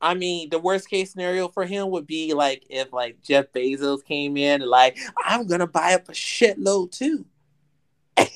[0.00, 4.04] I mean, the worst case scenario for him would be like if like Jeff Bezos
[4.04, 7.26] came in and like I'm gonna buy up a shitload too.
[8.16, 8.28] and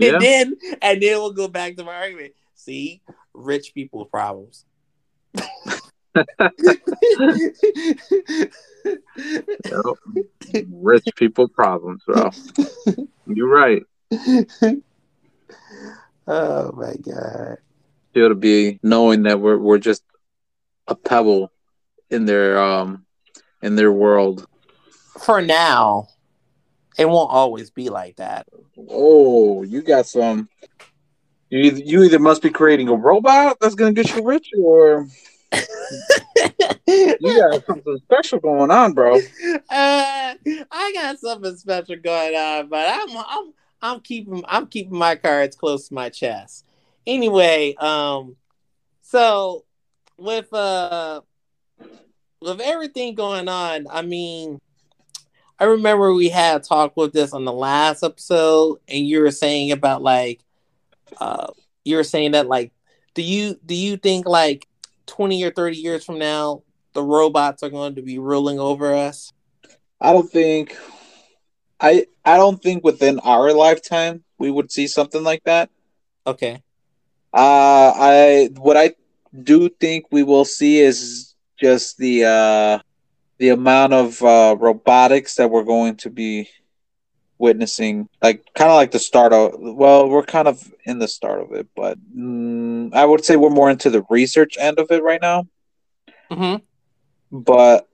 [0.00, 0.18] yeah.
[0.18, 2.34] then and then we'll go back to my argument.
[2.54, 3.02] See,
[3.34, 4.64] rich people problems.
[10.70, 12.30] Rich people problems, bro.
[13.26, 13.82] You're right.
[16.26, 17.58] Oh my god.
[18.12, 20.02] Feel to be knowing that we're we're just
[20.86, 21.52] a pebble
[22.10, 23.04] in their um
[23.62, 24.46] in their world.
[25.18, 26.08] For now
[26.98, 28.46] it won't always be like that.
[28.90, 30.48] Oh, you got some.
[31.48, 35.06] You either, you either must be creating a robot that's gonna get you rich, or
[36.86, 39.18] you got something special going on, bro.
[39.70, 40.34] Uh,
[40.70, 45.56] I got something special going on, but I'm I'm I'm keeping I'm keeping my cards
[45.56, 46.64] close to my chest.
[47.06, 48.36] Anyway, um,
[49.02, 49.64] so
[50.18, 51.22] with uh
[52.40, 54.60] with everything going on, I mean,
[55.58, 59.72] I remember we had talk with this on the last episode, and you were saying
[59.72, 60.40] about like,
[61.20, 61.48] uh,
[61.84, 62.72] you were saying that like,
[63.14, 64.67] do you do you think like
[65.08, 69.32] twenty or thirty years from now, the robots are going to be ruling over us?
[70.00, 70.76] I don't think,
[71.80, 75.70] I I don't think within our lifetime we would see something like that.
[76.26, 76.62] Okay.
[77.32, 78.94] Uh, I what I
[79.42, 82.78] do think we will see is just the uh
[83.38, 86.48] the amount of uh, robotics that we're going to be
[87.38, 91.40] witnessing like kind of like the start of well we're kind of in the start
[91.40, 95.02] of it but mm, i would say we're more into the research end of it
[95.02, 95.46] right now
[96.30, 96.56] mm-hmm.
[97.30, 97.88] but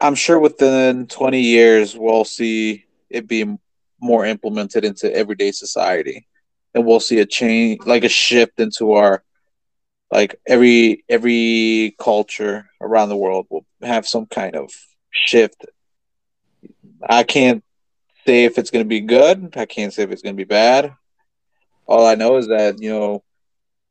[0.00, 3.58] i'm sure within 20 years we'll see it being
[4.00, 6.26] more implemented into everyday society
[6.74, 9.22] and we'll see a change like a shift into our
[10.12, 14.70] like every every culture around the world will have some kind of
[15.10, 15.66] shift.
[17.08, 17.64] I can't
[18.26, 19.54] say if it's going to be good.
[19.56, 20.92] I can't say if it's going to be bad.
[21.86, 23.22] All I know is that you know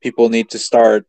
[0.02, 1.08] people need to start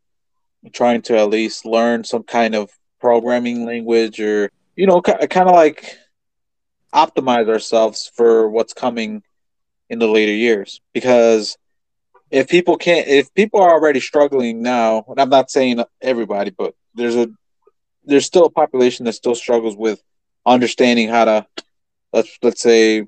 [0.72, 2.70] trying to at least learn some kind of
[3.00, 5.96] programming language or you know kind of like
[6.94, 9.22] optimize ourselves for what's coming
[9.90, 11.58] in the later years because
[12.30, 16.74] if people can't if people are already struggling now and i'm not saying everybody but
[16.94, 17.28] there's a
[18.04, 20.02] there's still a population that still struggles with
[20.46, 21.46] understanding how to
[22.12, 23.06] let's let's say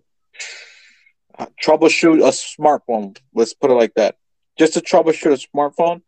[1.62, 3.16] troubleshoot a smartphone.
[3.34, 4.16] Let's put it like that.
[4.58, 6.02] Just to troubleshoot a smartphone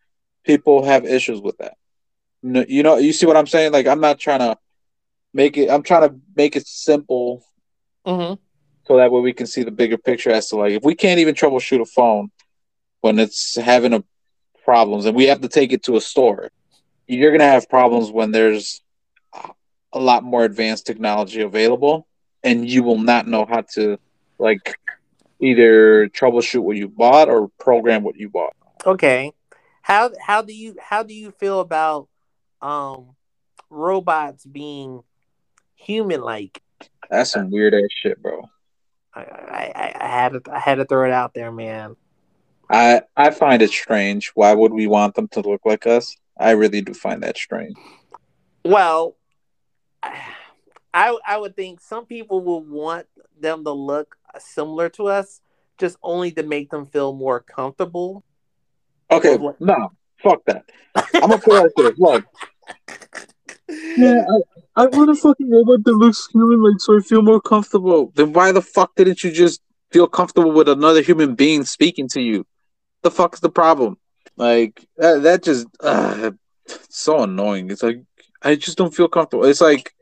[0.45, 1.77] people have issues with that.
[2.43, 3.73] You know you see what i'm saying?
[3.73, 4.57] Like i'm not trying to
[5.33, 7.45] make it i'm trying to make it simple
[8.07, 8.35] mm-hmm.
[8.87, 11.21] so that way we can see the bigger picture as to like if we can't
[11.21, 12.31] even troubleshoot a phone
[13.01, 14.03] when it's having a
[14.65, 16.51] problems and we have to take it to a store
[17.07, 18.83] you're going to have problems when there's
[19.93, 22.07] a lot more advanced technology available
[22.45, 23.99] and you will not know how to
[24.39, 24.79] like
[25.41, 28.55] either troubleshoot what you bought or program what you bought.
[28.87, 29.33] Okay.
[29.83, 32.09] How how do you how do you feel about
[32.61, 33.17] um
[33.71, 35.03] robots being
[35.75, 36.63] human like
[37.09, 38.43] that's some weird ass shit bro.
[39.15, 41.97] I, I i had to i had to throw it out there man.
[42.71, 44.33] I i find it strange.
[44.35, 46.17] Why would we want them to look like us?
[46.39, 47.75] I really do find that strange.
[48.65, 49.17] Well
[50.93, 53.07] I I would think some people will want
[53.39, 55.41] them to look similar to us,
[55.79, 58.25] just only to make them feel more comfortable.
[59.11, 60.65] Okay, like, no, fuck that.
[60.95, 61.99] I'm gonna put it like this.
[61.99, 62.25] Look,
[63.97, 64.25] yeah,
[64.77, 68.13] I, I want a fucking robot that looks human like so I feel more comfortable.
[68.15, 69.61] Then why the fuck didn't you just
[69.91, 72.47] feel comfortable with another human being speaking to you?
[73.03, 73.99] The fuck's the problem?
[74.37, 76.31] Like that, that just uh,
[76.89, 77.71] so annoying.
[77.71, 78.03] It's like
[78.43, 79.45] I just don't feel comfortable.
[79.45, 79.95] It's like it's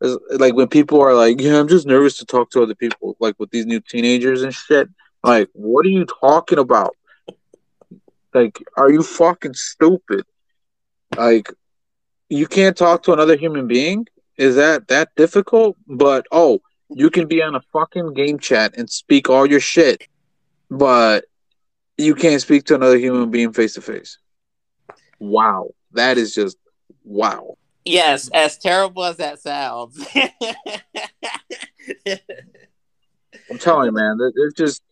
[0.00, 3.38] like when people are like, "Yeah, I'm just nervous to talk to other people," like
[3.38, 4.88] with these new teenagers and shit.
[5.24, 6.94] Like, what are you talking about?
[8.32, 10.24] Like, are you fucking stupid?
[11.16, 11.52] Like,
[12.28, 14.06] you can't talk to another human being?
[14.36, 15.76] Is that that difficult?
[15.86, 20.06] But oh, you can be on a fucking game chat and speak all your shit,
[20.70, 21.24] but
[21.96, 24.18] you can't speak to another human being face to face.
[25.18, 26.56] Wow, that is just
[27.04, 27.56] wow.
[27.84, 30.06] Yes, as terrible as that sounds.
[33.50, 34.82] I'm telling you, man, it's just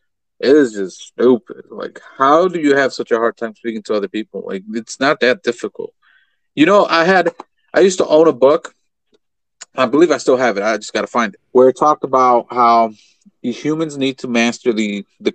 [0.41, 1.65] it is just stupid.
[1.71, 4.45] Like, how do you have such a hard time speaking to other people?
[4.47, 5.95] Like, it's not that difficult.
[6.55, 7.35] You know, I had
[7.75, 8.75] I used to own a book.
[9.75, 10.63] I believe I still have it.
[10.63, 11.41] I just got to find it.
[11.53, 12.93] Where it talked about how
[13.43, 15.35] humans need to master the the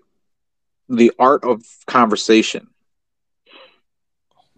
[0.90, 2.71] the art of conversation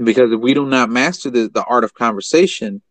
[0.04, 2.82] because if we do not master the, the art of conversation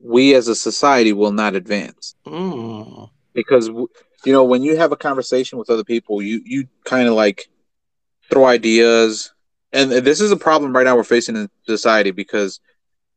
[0.00, 2.14] we as a society will not advance.
[2.26, 3.08] Mm.
[3.32, 7.14] because you know when you have a conversation with other people you you kind of
[7.14, 7.48] like
[8.30, 9.32] throw ideas.
[9.72, 12.60] And this is a problem right now we're facing in society because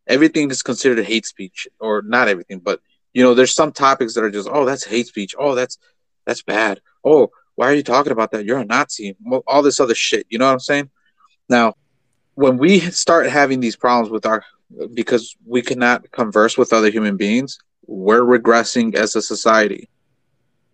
[0.08, 2.80] everything is considered hate speech or not everything but
[3.14, 5.36] you know there's some topics that are just oh that's hate speech.
[5.38, 5.78] Oh that's
[6.26, 6.82] that's bad.
[7.04, 8.46] Oh why are you talking about that?
[8.46, 9.16] You're a nazi.
[9.48, 10.26] All this other shit.
[10.30, 10.90] You know what i'm saying?
[11.50, 11.76] Now
[12.38, 14.44] when we start having these problems with our
[14.94, 17.58] because we cannot converse with other human beings,
[17.88, 19.90] we're regressing as a society.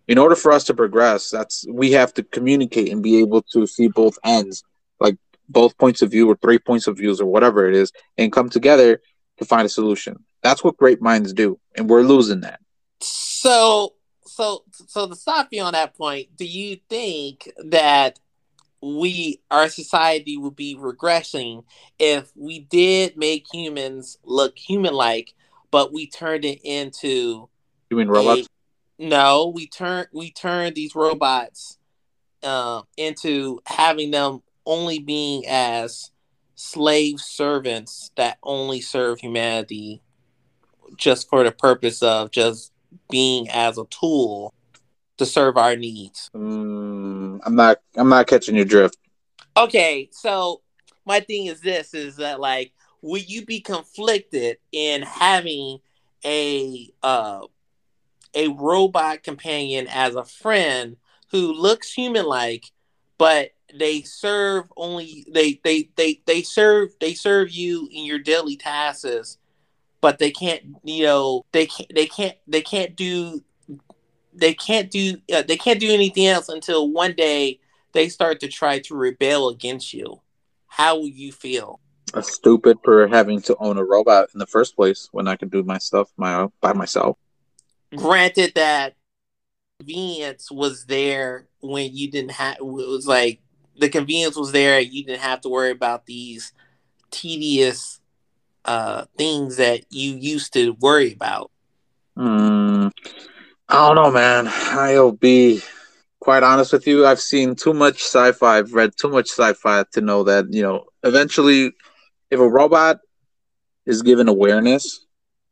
[0.06, 3.66] In order for us to progress, that's we have to communicate and be able to
[3.66, 4.62] see both ends,
[5.00, 5.16] like
[5.48, 8.50] both points of view or three points of views or whatever it is, and come
[8.50, 9.00] together
[9.38, 10.22] to find a solution.
[10.42, 12.60] That's what great minds do, and we're losing that.
[13.00, 13.94] So,
[14.26, 18.20] so, so to stop you on that point, do you think that
[18.84, 21.64] we our society would be regressing
[21.98, 25.34] if we did make humans look human like
[25.70, 27.48] but we turned it into
[27.90, 28.46] you mean robots?
[28.98, 31.78] a, no we turn we turned these robots
[32.42, 36.10] uh, into having them only being as
[36.54, 40.02] slave servants that only serve humanity
[40.96, 42.70] just for the purpose of just
[43.10, 44.52] being as a tool
[45.18, 46.30] to serve our needs.
[46.34, 47.78] Mm, I'm not.
[47.96, 48.98] I'm not catching your drift.
[49.56, 50.62] Okay, so
[51.06, 55.78] my thing is this: is that like, would you be conflicted in having
[56.24, 57.40] a uh,
[58.34, 60.96] a robot companion as a friend
[61.30, 62.70] who looks human-like,
[63.18, 68.56] but they serve only they they they they serve they serve you in your daily
[68.56, 69.38] tasks
[70.00, 73.42] but they can't you know they can't they can't they can't do
[74.34, 77.60] they can't do uh, they can't do anything else until one day
[77.92, 80.20] they start to try to rebel against you.
[80.66, 81.80] How will you feel?
[82.12, 85.48] A stupid for having to own a robot in the first place when I can
[85.48, 87.16] do my stuff my by myself.
[87.94, 88.94] Granted that
[89.78, 93.40] convenience was there when you didn't have it was like
[93.78, 96.52] the convenience was there you didn't have to worry about these
[97.10, 98.00] tedious
[98.64, 101.50] uh things that you used to worry about?
[102.16, 102.92] Mm,
[103.68, 104.46] I don't know, man.
[104.48, 105.62] I'll be
[106.20, 107.06] quite honest with you.
[107.06, 108.58] I've seen too much sci-fi.
[108.58, 111.72] I've read too much sci-fi to know that you know eventually,
[112.30, 113.00] if a robot
[113.86, 115.06] is given awareness,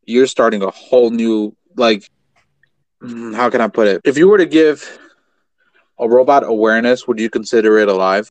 [0.04, 2.08] you're starting a whole new like.
[3.02, 4.00] mm, How can I put it?
[4.04, 4.98] If you were to give
[5.98, 8.30] a robot awareness, would you consider it alive?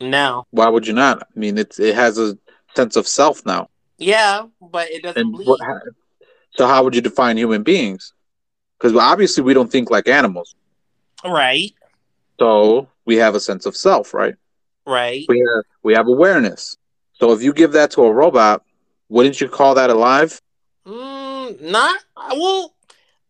[0.00, 0.44] No.
[0.50, 1.22] Why would you not?
[1.22, 2.36] I mean, it's it has a
[2.76, 3.68] sense of self now.
[3.98, 5.60] Yeah, but it doesn't what,
[6.52, 8.12] so, how would you define human beings?
[8.78, 10.54] Because obviously, we don't think like animals.
[11.24, 11.72] Right.
[12.38, 14.34] So we have a sense of self, right?
[14.86, 15.24] Right.
[15.28, 16.76] We have we have awareness.
[17.14, 18.62] So if you give that to a robot,
[19.08, 20.40] wouldn't you call that alive?
[20.86, 22.74] Mm, not well.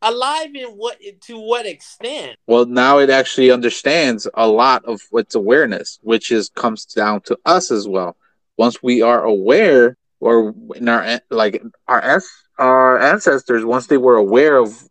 [0.00, 2.36] Alive in what to what extent?
[2.46, 7.36] Well, now it actually understands a lot of its awareness, which is comes down to
[7.44, 8.16] us as well.
[8.56, 12.22] Once we are aware, or in our like our
[12.58, 14.87] our ancestors, once they were aware of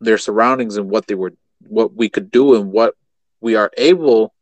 [0.00, 1.32] their surroundings and what they were,
[1.68, 2.94] what we could do, and what
[3.40, 4.32] we are able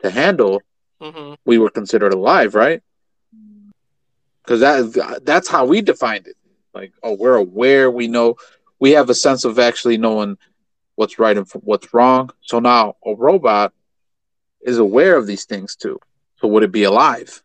[0.00, 0.62] to handle,
[1.00, 2.82] hmm we were considered alive, right?
[4.44, 6.36] Because that that's how we defined it.
[6.74, 7.90] Like, oh, we're aware.
[7.90, 8.36] We know
[8.80, 10.36] we have a sense of actually knowing
[10.96, 12.30] what's right and what's wrong.
[12.42, 13.72] So now a robot
[14.62, 15.98] is aware of these things too.
[16.36, 17.42] So would it be alive?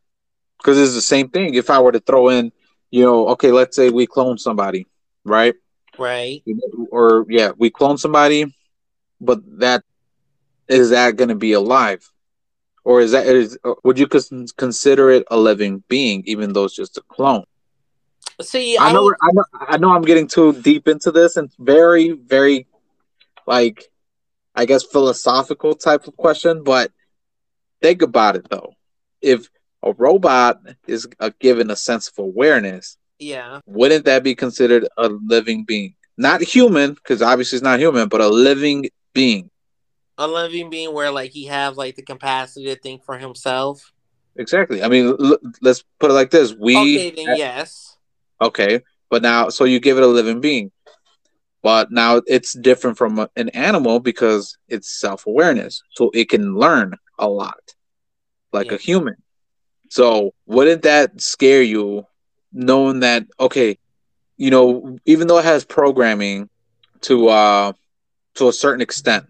[0.60, 1.56] Because it's the same thing.
[1.56, 2.52] If I were to throw in,
[2.92, 4.88] you know, okay, let's say we clone somebody,
[5.26, 5.56] right?
[5.98, 6.44] Right.
[6.92, 8.54] Or yeah, we clone somebody,
[9.20, 9.84] but that
[10.68, 12.10] is that going to be alive?
[12.84, 16.76] Or is that is would you cons- consider it a living being, even though it's
[16.76, 17.46] just a clone?
[18.42, 19.92] See, I I, know, I know, I know.
[19.92, 22.68] I'm getting too deep into this, and very, very,
[23.48, 23.86] like,
[24.54, 26.64] I guess philosophical type of question.
[26.64, 26.92] But
[27.82, 28.74] think about it though:
[29.22, 29.50] if
[29.82, 33.60] a robot is uh, given a sense of awareness, yeah.
[33.66, 35.96] wouldn't that be considered a living being?
[36.18, 39.50] Not human, because obviously it's not human, but a living being.
[40.18, 43.92] A living being where like he have like the capacity to think for himself.
[44.36, 44.84] Exactly.
[44.84, 47.98] I mean, l- let's put it like this: we okay, then yes.
[48.42, 50.72] Okay, but now so you give it a living being,
[51.64, 56.56] but now it's different from a- an animal because it's self awareness, so it can
[56.56, 57.76] learn a lot,
[58.52, 58.76] like Yeah.
[58.76, 59.16] a human.
[59.90, 62.06] So wouldn't that scare you,
[62.56, 63.78] knowing that okay,
[64.38, 66.50] you know, even though it has programming
[67.02, 67.74] to uh
[68.36, 69.28] to a certain extent,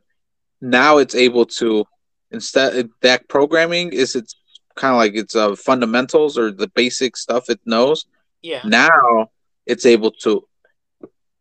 [0.62, 1.86] now it's able to
[2.32, 4.36] instead that programming is it's
[4.76, 8.06] kind of like it's uh fundamentals or the basic stuff it knows
[8.42, 8.62] Yeah.
[8.66, 9.30] now
[9.66, 10.48] it's able to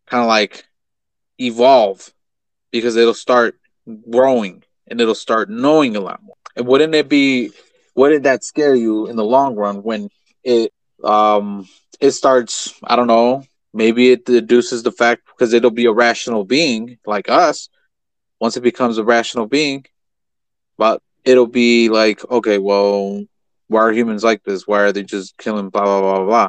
[0.06, 0.64] kind of like
[1.40, 2.12] evolve
[2.72, 3.58] because it'll start
[4.10, 6.36] growing and it'll start knowing a lot more.
[6.56, 7.52] And wouldn't it be
[7.96, 10.10] wouldn't that scare you in the long run when
[10.44, 10.72] it
[11.02, 11.68] um
[12.00, 16.44] it starts I don't know, maybe it deduces the fact because it'll be a rational
[16.44, 17.68] being like us
[18.40, 19.84] once it becomes a rational being,
[20.76, 23.24] but it'll be like, okay, well,
[23.68, 24.66] why are humans like this?
[24.66, 26.48] Why are they just killing blah blah blah blah?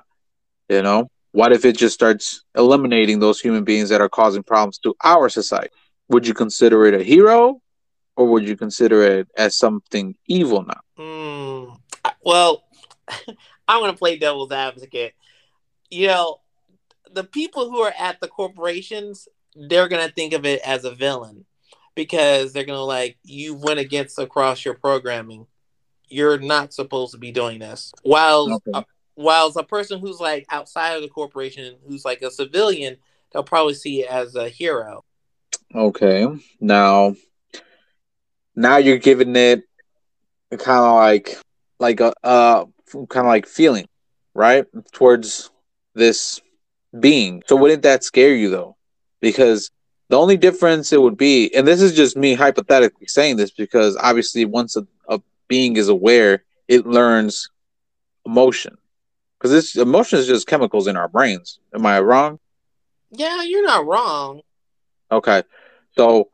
[0.69, 4.77] You know, what if it just starts eliminating those human beings that are causing problems
[4.79, 5.69] to our society?
[6.09, 7.61] Would you consider it a hero,
[8.15, 10.81] or would you consider it as something evil now?
[10.97, 11.73] Hmm.
[12.23, 12.63] Well,
[13.67, 15.13] I'm gonna play devil's advocate.
[15.89, 16.41] You know,
[17.11, 21.45] the people who are at the corporations, they're gonna think of it as a villain
[21.95, 25.47] because they're gonna like you went against across your programming.
[26.07, 27.91] You're not supposed to be doing this.
[28.03, 28.71] While Okay.
[28.73, 28.83] uh,
[29.15, 32.97] whilst a person who's like outside of the corporation, who's like a civilian,
[33.31, 35.03] they'll probably see it as a hero.
[35.73, 36.27] Okay,
[36.61, 37.15] now,
[38.55, 39.63] now you're giving it
[40.51, 41.37] kind of like
[41.79, 42.65] like a uh
[43.09, 43.87] kind of like feeling,
[44.33, 45.51] right, towards
[45.93, 46.41] this
[46.99, 47.43] being.
[47.47, 48.75] So wouldn't that scare you though?
[49.21, 49.71] Because
[50.09, 53.97] the only difference it would be, and this is just me hypothetically saying this, because
[53.97, 57.49] obviously once a, a being is aware, it learns
[58.25, 58.77] emotion.
[59.37, 61.59] Because this emotion is just chemicals in our brains.
[61.73, 62.39] Am I wrong?
[63.11, 64.41] Yeah, you're not wrong.
[65.11, 65.43] Okay.
[65.97, 66.29] So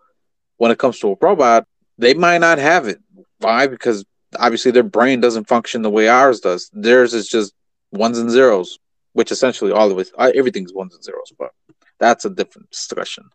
[0.57, 2.99] when it comes to a robot, they might not have it.
[3.39, 3.68] Why?
[3.68, 4.05] Because
[4.40, 6.70] obviously their brain doesn't function the way ours does.
[6.74, 7.54] Theirs is just
[7.92, 8.80] ones and zeros,
[9.14, 11.52] which essentially all of it, uh, everything's ones and zeros, but
[12.00, 13.30] that's a different discussion.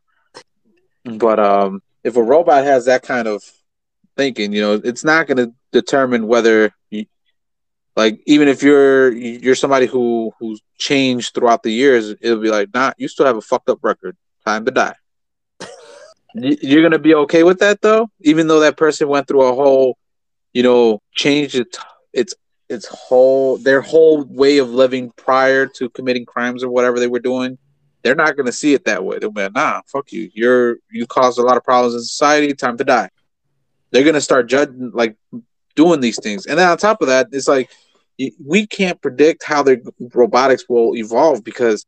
[1.04, 3.42] But um, if a robot has that kind of
[4.16, 7.06] thinking, you know, it's not going to determine whether you,
[7.94, 12.74] like even if you're you're somebody who who's changed throughout the years, it'll be like,
[12.74, 14.16] nah, you still have a fucked up record.
[14.44, 14.94] Time to die.
[16.34, 19.96] You're gonna be okay with that though, even though that person went through a whole,
[20.56, 21.78] you know, changed its
[22.14, 22.34] its
[22.70, 27.18] its whole their whole way of living prior to committing crimes or whatever they were
[27.18, 27.58] doing,
[28.02, 29.18] they're not gonna see it that way.
[29.18, 30.30] They'll be like, nah, fuck you.
[30.32, 33.10] You're you caused a lot of problems in society, time to die.
[33.90, 35.14] They're gonna start judging like
[35.74, 36.46] doing these things.
[36.46, 37.70] And then on top of that, it's like
[38.42, 39.78] we can't predict how the
[40.14, 41.84] robotics will evolve because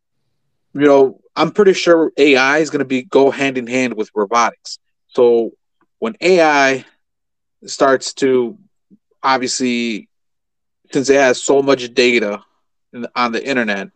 [0.74, 4.10] you know i'm pretty sure ai is going to be go hand in hand with
[4.14, 5.52] robotics so
[6.00, 6.84] when ai
[7.64, 8.58] starts to
[9.22, 10.08] obviously
[10.92, 12.42] since it has so much data
[13.14, 13.90] on the internet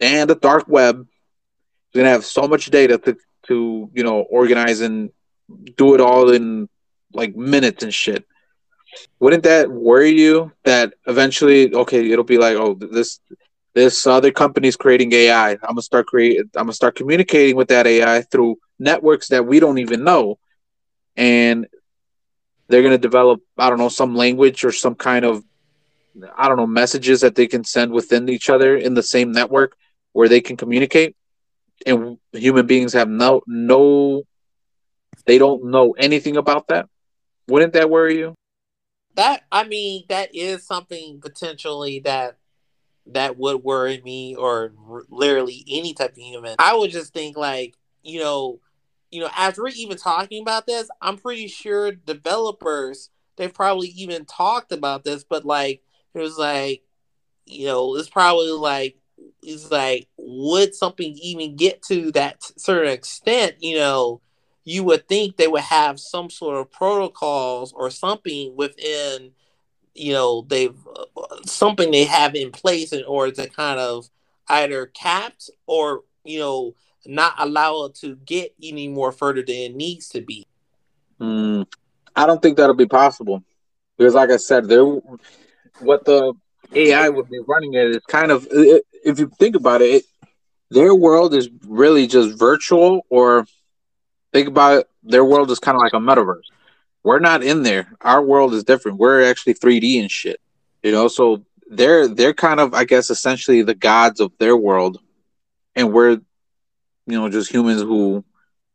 [0.00, 3.16] and the dark web it's going to have so much data to
[3.46, 5.10] to you know organize and
[5.76, 6.68] do it all in
[7.12, 8.24] like minutes and shit.
[9.20, 13.20] Wouldn't that worry you that eventually okay it'll be like oh this
[13.74, 17.86] this other company's creating ai i'm gonna start create i'm gonna start communicating with that
[17.86, 20.38] ai through networks that we don't even know.
[21.16, 21.66] And
[22.68, 25.44] they're gonna develop i don't know some language or some kind of
[26.36, 29.76] i don't know messages that they can send within each other in the same network
[30.12, 31.16] where they can communicate.
[31.84, 34.22] And human beings have no no
[35.26, 36.86] they don't know anything about that.
[37.48, 38.34] Wouldn't that worry you?
[39.14, 42.38] That I mean that is something potentially that
[43.06, 46.54] that would worry me or r- literally any type of human.
[46.60, 48.60] I would just think like you know,
[49.12, 54.24] you know, as we're even talking about this, I'm pretty sure developers they've probably even
[54.24, 55.82] talked about this, but like
[56.14, 56.82] it was like,
[57.46, 58.96] you know, it's probably like
[59.42, 64.20] it's like would something even get to that certain extent, you know,
[64.64, 69.32] you would think they would have some sort of protocols or something within
[69.94, 74.08] you know they've uh, something they have in place in order to kind of
[74.48, 76.74] either capped or you know
[77.06, 80.46] not allow it to get any more further than it needs to be
[81.20, 81.66] mm,
[82.14, 83.42] i don't think that'll be possible
[83.98, 84.84] because like i said there
[85.80, 86.32] what the
[86.74, 90.04] ai would be running it is kind of if you think about it, it
[90.72, 93.46] their world is really just virtual or
[94.32, 96.46] think about it, their world is kind of like a metaverse.
[97.02, 97.92] We're not in there.
[98.00, 98.98] Our world is different.
[98.98, 100.40] We're actually 3D and shit.
[100.82, 104.98] You know, so they're they're kind of I guess essentially the gods of their world,
[105.76, 106.20] and we're
[107.06, 108.24] you know just humans who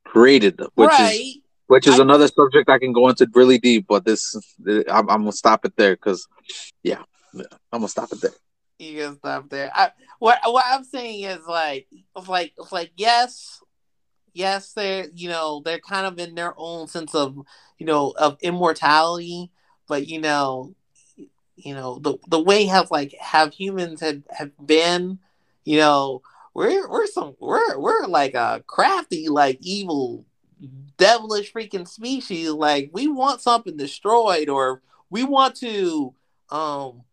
[0.06, 1.20] created them, which right.
[1.20, 3.86] is which is I, another subject I can go into really deep.
[3.88, 4.36] But this
[4.68, 6.28] I'm, I'm gonna stop it there because
[6.84, 7.04] yeah,
[7.34, 7.46] I'm
[7.80, 8.32] gonna stop it there.
[8.80, 9.72] You can stop there.
[9.74, 11.88] I, what what I'm saying is like,
[12.28, 13.62] like, like, yes,
[14.34, 17.38] yes, they're you know they're kind of in their own sense of
[17.78, 19.52] you know of immortality,
[19.88, 20.76] but you know,
[21.56, 25.20] you know the the way have like have humans have have been,
[25.66, 26.22] you know,
[26.58, 30.26] we're we're some we're we're like a crafty like evil
[30.98, 34.82] devilish freaking species like we want something destroyed or
[35.12, 36.16] we want to
[36.50, 37.04] um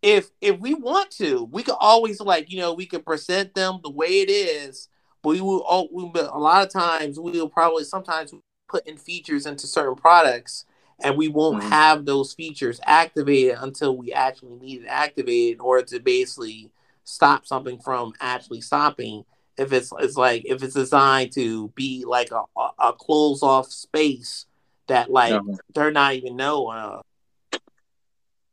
[0.00, 3.80] if if we want to we could always like you know we could present them
[3.82, 4.88] the way it is
[5.22, 8.32] but we will all we, a lot of times we will probably sometimes
[8.66, 10.64] put in features into certain products
[11.04, 11.68] and we won't mm-hmm.
[11.68, 16.70] have those features activated until we actually need it activated in order to basically
[17.04, 19.24] stop something from actually stopping
[19.58, 23.70] if it's it's like if it's designed to be like a, a, a close off
[23.70, 24.46] space
[24.88, 25.54] that like mm-hmm.
[25.74, 27.04] they're not even know of.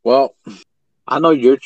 [0.02, 0.34] Well,
[1.06, 1.58] I know you're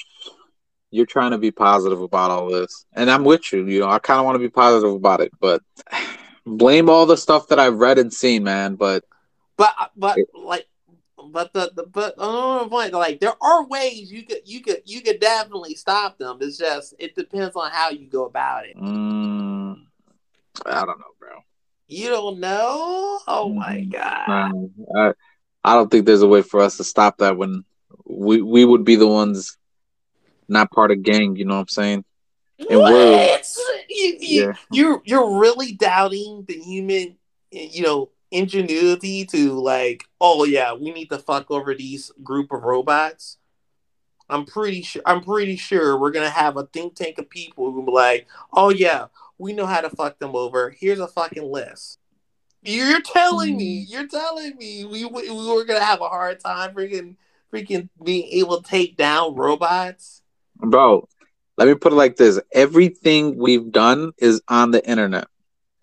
[0.90, 3.66] you're trying to be positive about all this, and I'm with you.
[3.66, 5.62] You know, I kind of want to be positive about it, but
[6.46, 8.76] blame all the stuff that I've read and seen, man.
[8.76, 9.04] But
[9.56, 10.66] but but like
[11.34, 12.16] but the, the but
[12.70, 16.38] point like there are ways you could you could you could definitely stop them.
[16.40, 18.76] It's just it depends on how you go about it.
[18.76, 19.82] Mm,
[20.64, 21.40] I don't know, bro.
[21.88, 23.18] You don't know?
[23.26, 24.70] Oh my mm, god!
[24.96, 25.12] I,
[25.64, 27.64] I don't think there's a way for us to stop that when
[28.06, 29.58] we we would be the ones
[30.48, 31.34] not part of gang.
[31.36, 32.04] You know what I'm saying?
[32.70, 32.92] And what?
[32.92, 33.40] we're
[33.88, 34.52] you, you, yeah.
[34.70, 37.16] you're you're really doubting the human,
[37.50, 42.62] you know, ingenuity to like, oh yeah, we need to fuck over these group of
[42.62, 43.38] robots.
[44.28, 45.02] I'm pretty sure.
[45.04, 48.70] I'm pretty sure we're gonna have a think tank of people who be like, "Oh
[48.70, 49.06] yeah,
[49.38, 50.70] we know how to fuck them over.
[50.70, 51.98] Here's a fucking list."
[52.62, 53.84] You're telling me.
[53.86, 55.14] You're telling me mm-hmm.
[55.14, 57.16] we we were gonna have a hard time freaking
[57.54, 60.22] freaking being able to take down robots
[60.56, 61.08] bro
[61.56, 65.28] let me put it like this everything we've done is on the internet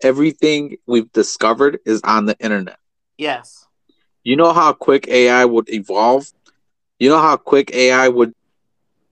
[0.02, 2.78] everything we've discovered is on the internet
[3.16, 3.66] yes
[4.24, 6.26] you know how quick ai would evolve
[6.98, 8.32] you know how quick ai would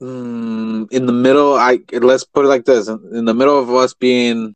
[0.01, 3.95] mm, in the middle i let's put it like this in the middle of us
[3.95, 4.55] being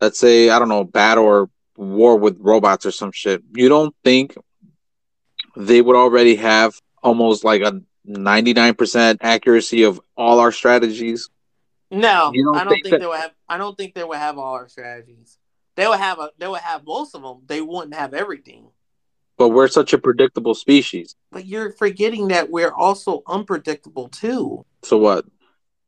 [0.00, 3.94] let's say i don't know battle or war with robots or some shit you don't
[4.04, 4.36] think
[5.56, 11.30] they would already have almost like a 99% accuracy of all our strategies?
[11.90, 13.32] No, don't I don't think think, that- they would have.
[13.48, 15.38] I don't think they would have all our strategies.
[15.76, 16.30] They would have a.
[16.38, 17.42] They would have most of them.
[17.46, 18.68] They wouldn't have everything.
[19.36, 21.16] But we're such a predictable species.
[21.32, 24.64] But you're forgetting that we're also unpredictable too.
[24.82, 25.24] So what?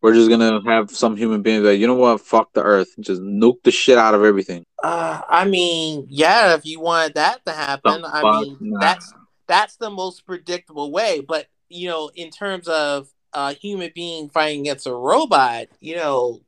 [0.03, 2.21] We're just gonna have some human being that you know what?
[2.21, 2.89] Fuck the Earth.
[3.01, 4.65] Just nuke the shit out of everything.
[4.83, 8.81] Uh, I mean, yeah, if you wanted that to happen, The I mean, Nah.
[8.81, 9.13] that's
[9.47, 11.21] that's the most predictable way.
[11.21, 16.41] But you know, in terms of a human being fighting against a robot, you know,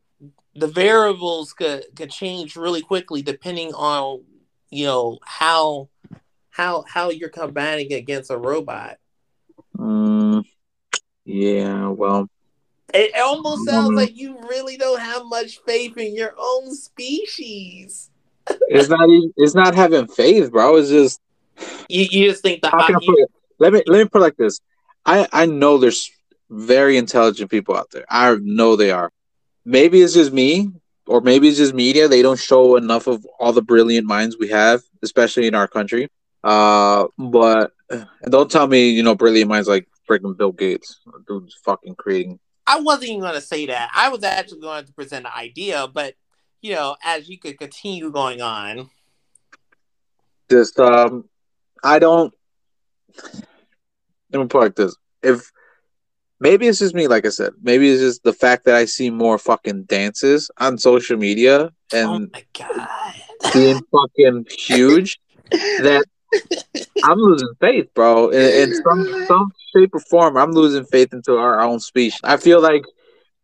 [0.55, 4.23] the variables could could change really quickly depending on
[4.71, 5.89] you know how
[6.59, 8.97] how how you're combating against a robot.
[9.79, 10.45] Mm,
[11.25, 11.89] yeah.
[11.89, 12.29] Well,
[12.93, 13.97] It almost sounds Mhm.
[13.97, 18.11] like you really don't have much faith in your own species.
[18.69, 19.09] it's not.
[19.09, 20.77] Even, it's not having faith, bro.
[20.77, 21.21] It's just.
[21.89, 23.31] You, you just think the How can I put it?
[23.59, 24.59] Let me let me put it like this.
[25.07, 26.11] I I know there's
[26.51, 28.05] very intelligent people out there.
[28.09, 29.11] I know they are.
[29.65, 30.73] Maybe it's just me,
[31.07, 32.09] or maybe it's just media.
[32.09, 36.09] They don't show enough of all the brilliant minds we have, especially in our country.
[36.45, 37.73] Uh, but
[38.29, 42.39] don't tell me you know brilliant minds like freaking Bill Gates, dude's fucking creating.
[42.67, 43.91] I wasn't even going to say that.
[43.95, 46.15] I was actually going to present an idea, but
[46.61, 48.91] you know, as you could continue going on,
[50.51, 51.29] Just um,
[51.83, 52.33] I don't.
[54.33, 55.51] Let me put like this: if
[56.41, 59.11] maybe it's just me, like I said, maybe it's just the fact that I see
[59.11, 62.89] more fucking dances on social media oh and my god,
[63.53, 65.21] being fucking huge
[65.51, 66.05] that
[67.05, 68.31] I'm losing faith, bro.
[68.31, 72.21] In, in some some shape or form, I'm losing faith into our own species.
[72.25, 72.83] I feel like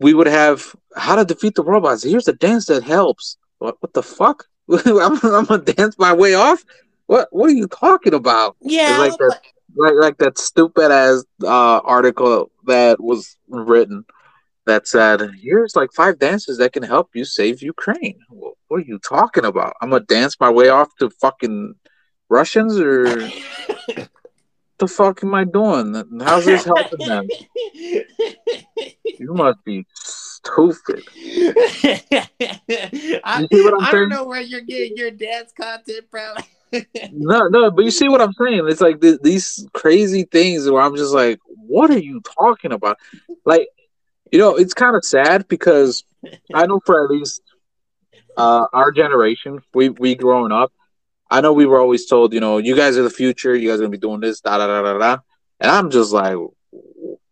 [0.00, 2.02] we would have how to defeat the robots.
[2.02, 3.36] Here's a dance that helps.
[3.58, 4.46] What what the fuck?
[4.70, 6.64] I'm, I'm gonna dance my way off.
[7.06, 8.56] What what are you talking about?
[8.60, 9.40] yeah, like that-
[9.76, 14.04] like like that stupid ass uh, article that was written
[14.66, 18.18] that said here's like five dances that can help you save Ukraine.
[18.30, 19.74] What, what are you talking about?
[19.80, 21.74] I'm gonna dance my way off to fucking
[22.34, 23.04] Russians or
[24.78, 26.20] the fuck am I doing?
[26.20, 27.28] How's this helping them?
[29.16, 31.04] You must be stupid.
[31.16, 32.26] I,
[33.40, 36.36] You see what I'm I don't know where you're getting your dance content from.
[37.12, 38.66] No, no, but you see what I'm saying?
[38.68, 42.98] It's like th- these crazy things where I'm just like, what are you talking about?
[43.44, 43.68] Like,
[44.32, 46.02] you know, it's kind of sad because
[46.52, 47.40] I know for at least
[48.36, 50.72] uh, our generation, we we growing up,
[51.30, 53.78] I know we were always told, you know, you guys are the future, you guys
[53.78, 55.18] are gonna be doing this, da da da da da.
[55.60, 56.36] And I'm just like,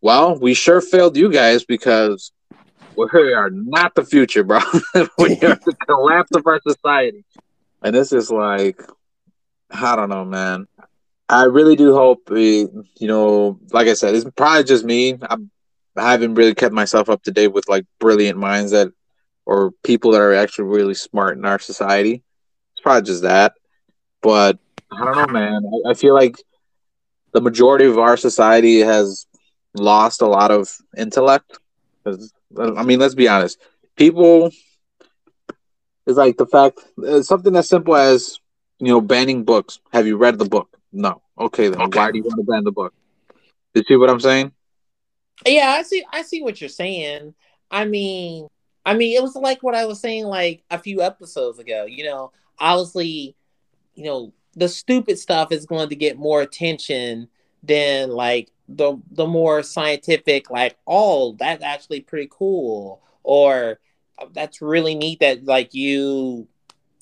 [0.00, 2.32] well, we sure failed you guys because
[2.96, 4.60] we are not the future, bro.
[5.18, 7.24] we are the collapse of our society.
[7.82, 8.82] And this is like,
[9.70, 10.66] I don't know, man.
[11.28, 12.68] I really do hope, uh, you
[13.00, 15.16] know, like I said, it's probably just me.
[15.22, 15.50] I'm,
[15.96, 18.88] I haven't really kept myself up to date with like brilliant minds that,
[19.46, 22.22] or people that are actually really smart in our society.
[22.74, 23.54] It's probably just that.
[24.22, 24.58] But
[24.92, 25.62] I don't know, man.
[25.86, 26.36] I, I feel like
[27.32, 29.26] the majority of our society has
[29.74, 31.58] lost a lot of intellect.
[32.06, 33.58] I mean, let's be honest.
[33.96, 34.50] People,
[36.06, 36.80] it's like the fact,
[37.22, 38.38] something as simple as
[38.78, 39.80] you know, banning books.
[39.92, 40.68] Have you read the book?
[40.92, 41.22] No.
[41.38, 41.90] Okay, then Okay.
[41.92, 42.92] why do you want to ban the book?
[43.74, 44.52] You see what I'm saying?
[45.46, 46.04] Yeah, I see.
[46.12, 47.34] I see what you're saying.
[47.70, 48.48] I mean,
[48.84, 51.84] I mean, it was like what I was saying like a few episodes ago.
[51.86, 53.36] You know, obviously,
[53.94, 57.28] you know, the stupid stuff is going to get more attention
[57.62, 60.50] than like the the more scientific.
[60.50, 63.80] Like, oh, that's actually pretty cool, or
[64.18, 66.48] "Oh, that's really neat that like you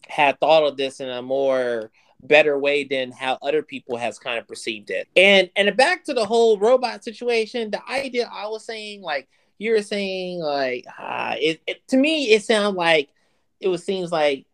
[0.09, 1.91] had thought of this in a more
[2.22, 5.09] better way than how other people has kind of perceived it.
[5.16, 9.28] And and back to the whole robot situation, the idea I was saying, like
[9.59, 13.11] you were saying, like uh, it, it to me it sounds like
[13.61, 14.47] it was seems like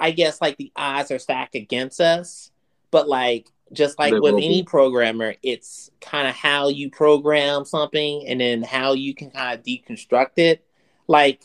[0.00, 2.50] I guess like the odds are stacked against us,
[2.90, 8.40] but like just like with any programmer, it's kind of how you program something and
[8.40, 10.64] then how you can kind of deconstruct it.
[11.06, 11.42] Like,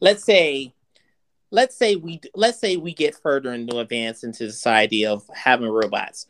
[0.00, 0.72] let's say
[1.50, 6.26] let's say we let's say we get further into advance into society of having robots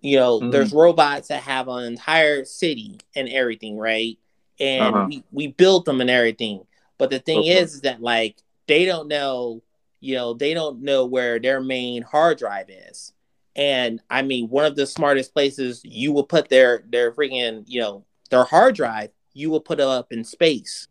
[0.00, 0.50] you know Mhm.
[0.50, 4.18] there's robots that have an entire city and everything right
[4.58, 5.04] and Uh-huh.
[5.08, 6.66] we, we built them and everything
[6.98, 7.58] but the thing Okay.
[7.58, 8.36] is, is that like
[8.66, 9.62] they don't know
[10.06, 13.12] you know they don't know where their main hard drive is.
[13.54, 17.80] And i mean one of the smartest places you will put their their freaking you
[17.80, 20.88] know their hard drive you will put it up in space.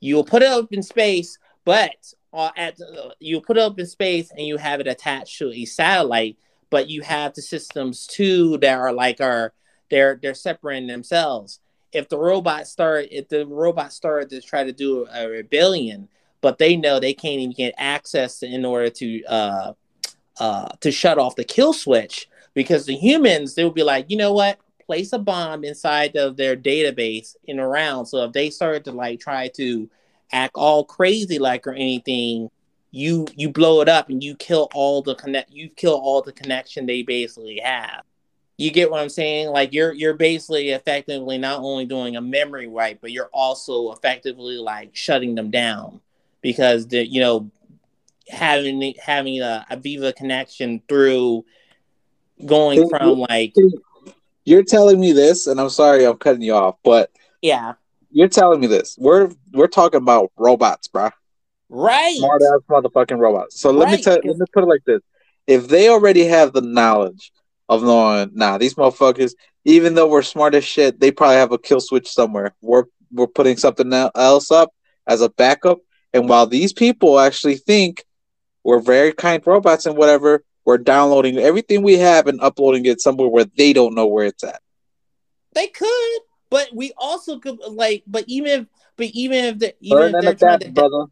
[0.00, 1.96] You will put it up in space but
[2.32, 5.50] uh, at uh, you put it up in space and you have it attached to
[5.52, 6.36] a satellite
[6.70, 9.52] but you have the systems too that are like are
[9.90, 11.60] they're they're separating themselves.
[11.92, 16.08] If the robot start if the robot started to try to do a rebellion,
[16.46, 19.72] but they know they can't even get access in order to uh
[20.38, 24.16] uh to shut off the kill switch because the humans they would be like, you
[24.16, 28.06] know what, place a bomb inside of their database in around.
[28.06, 29.90] So if they started to like try to
[30.30, 32.48] act all crazy like or anything,
[32.92, 36.32] you you blow it up and you kill all the connect you kill all the
[36.32, 38.04] connection they basically have.
[38.56, 39.48] You get what I'm saying?
[39.48, 44.58] Like you're you're basically effectively not only doing a memory wipe, but you're also effectively
[44.58, 46.02] like shutting them down
[46.42, 47.50] because the you know
[48.28, 51.44] having having a, a Viva connection through
[52.44, 53.54] going from like
[54.44, 57.10] you're telling me this, and I'm sorry I'm cutting you off, but
[57.42, 57.74] yeah,
[58.10, 58.96] you're telling me this.
[58.98, 61.10] We're we're talking about robots, bro.
[61.68, 62.16] Right.
[62.16, 63.60] Smart ass motherfucking robots.
[63.60, 65.00] So let Right, me tell let me put it like this.
[65.46, 67.32] If they already have the knowledge
[67.68, 69.32] of knowing, nah, these motherfuckers,
[69.64, 72.54] even though we're smart as shit, they probably have a kill switch somewhere.
[72.60, 74.70] We're we're putting something else up
[75.06, 75.78] as a backup.
[76.12, 78.04] And while these people actually think
[78.64, 83.28] we're very kind robots and whatever, we're downloading everything we have and uploading it somewhere
[83.28, 84.60] where they don't know where it's at.
[85.54, 86.18] They could,
[86.50, 90.20] but we also could like, but even if, but even if they even Learn if
[90.22, 91.04] they're trying adapt, to, brother.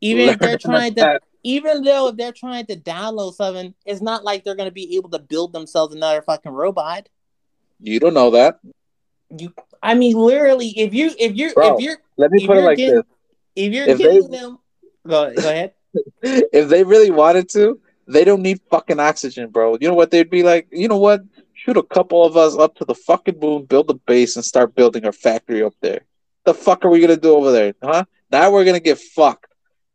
[0.00, 1.24] even if they're Learn and trying to, adapt.
[1.42, 4.96] even though if they're trying to download something, it's not like they're going to be
[4.96, 7.08] able to build themselves another fucking robot.
[7.80, 8.60] You don't know that.
[9.36, 12.62] You, I mean, literally, if you if you Bro, if you're Let me put it
[12.62, 13.04] like getting- this.
[13.56, 14.58] If you're If they- them,
[15.06, 15.72] go go ahead.
[16.22, 17.78] if they really wanted to,
[18.08, 19.76] they don't need fucking oxygen, bro.
[19.80, 20.68] You know what they'd be like?
[20.72, 21.22] You know what?
[21.52, 24.74] Shoot a couple of us up to the fucking moon, build a base, and start
[24.74, 26.00] building our factory up there.
[26.44, 28.04] The fuck are we gonna do over there, huh?
[28.30, 29.52] Now we're gonna get fucked.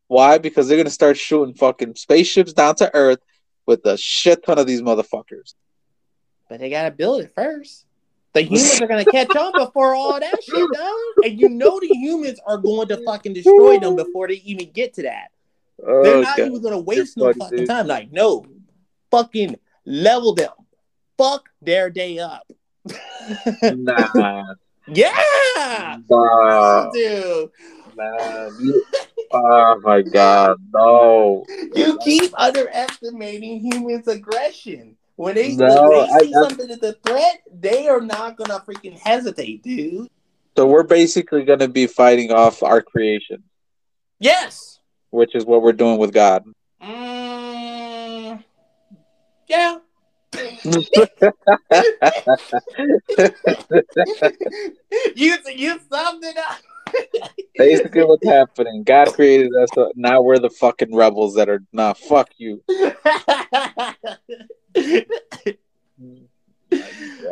[0.07, 0.37] Why?
[0.37, 3.19] Because they're gonna start shooting fucking spaceships down to Earth
[3.65, 5.55] with a shit ton of these motherfuckers.
[6.47, 7.86] But they gotta build it first.
[8.33, 11.87] The humans are gonna catch on before all that shit done, and you know the
[11.87, 15.29] humans are going to fucking destroy them before they even get to that.
[15.79, 16.47] They're Oh, not God.
[16.47, 17.67] even gonna waste You're no funny, fucking dude.
[17.67, 17.87] time.
[17.87, 18.45] Like, no,
[19.11, 20.51] fucking level them.
[21.17, 22.47] Fuck their day up.
[23.63, 24.43] Nah,
[24.87, 27.49] yeah, nah, dude.
[27.95, 28.51] man.
[28.59, 28.83] You-
[29.33, 31.45] oh my god, no.
[31.75, 34.95] You keep underestimating humans' aggression.
[35.17, 38.59] When they, No, when they see I- something as a threat, they are not gonna
[38.59, 40.07] freaking hesitate, dude.
[40.55, 43.43] So we're basically gonna be fighting off our creation,
[44.19, 44.79] Yes.
[45.09, 46.45] which is what we're doing with God.
[46.81, 48.43] Mm,
[49.47, 49.77] yeah.
[55.15, 56.59] you you summed it up.
[57.57, 58.83] Basically, what's happening?
[58.83, 59.69] God created us.
[59.73, 61.61] So now we're the fucking rebels that are.
[61.73, 62.61] Nah, fuck you.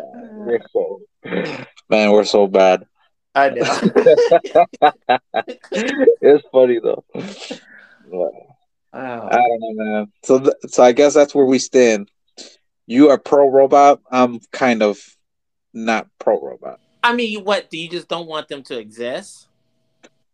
[0.03, 1.01] We're so,
[1.89, 2.85] man, we're so bad.
[3.33, 3.63] I know.
[5.71, 7.03] it's funny though.
[7.13, 8.31] But
[8.93, 10.11] I don't know, man.
[10.23, 12.09] So, th- so I guess that's where we stand.
[12.87, 13.99] You are pro robot.
[14.09, 14.99] I'm kind of
[15.73, 16.79] not pro robot.
[17.03, 17.69] I mean, what?
[17.69, 19.47] Do you just don't want them to exist?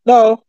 [0.06, 0.44] No,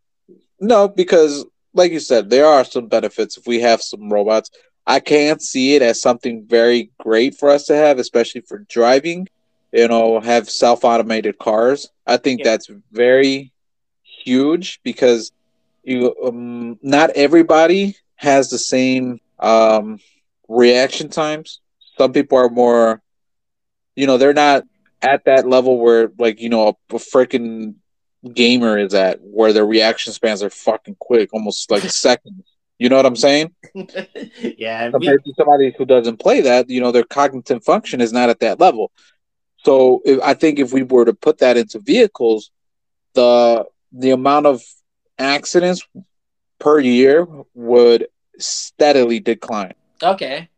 [0.61, 1.45] no, because
[1.75, 4.51] like you said, there are some benefits if we have some robots.
[4.87, 9.29] I can't see it as something very great for us to have, especially for driving.
[9.73, 11.91] You know, have self automated cars.
[12.07, 12.45] I think Yeah.
[12.45, 13.53] that's very
[14.03, 15.33] huge because
[15.83, 19.99] you um, not everybody has the same um,
[20.49, 21.61] reaction times.
[21.99, 23.03] Some people are more,
[23.97, 24.65] you know, they're not
[25.03, 27.75] at that level where like you know a, a freaking
[28.35, 32.52] gamer is at where their reaction spans are fucking quick, almost like seconds.
[32.79, 33.55] You know what I'm saying?
[33.75, 34.87] yeah.
[34.87, 38.29] we- Compared to somebody who doesn't play that, you know, their cognitive function is not
[38.29, 38.91] at that level.
[39.65, 42.51] So if, I think if we were to put that into vehicles,
[43.15, 44.63] the the amount of
[45.19, 45.87] accidents
[46.59, 48.09] per year would
[48.39, 49.75] steadily decline.
[50.03, 50.49] okay.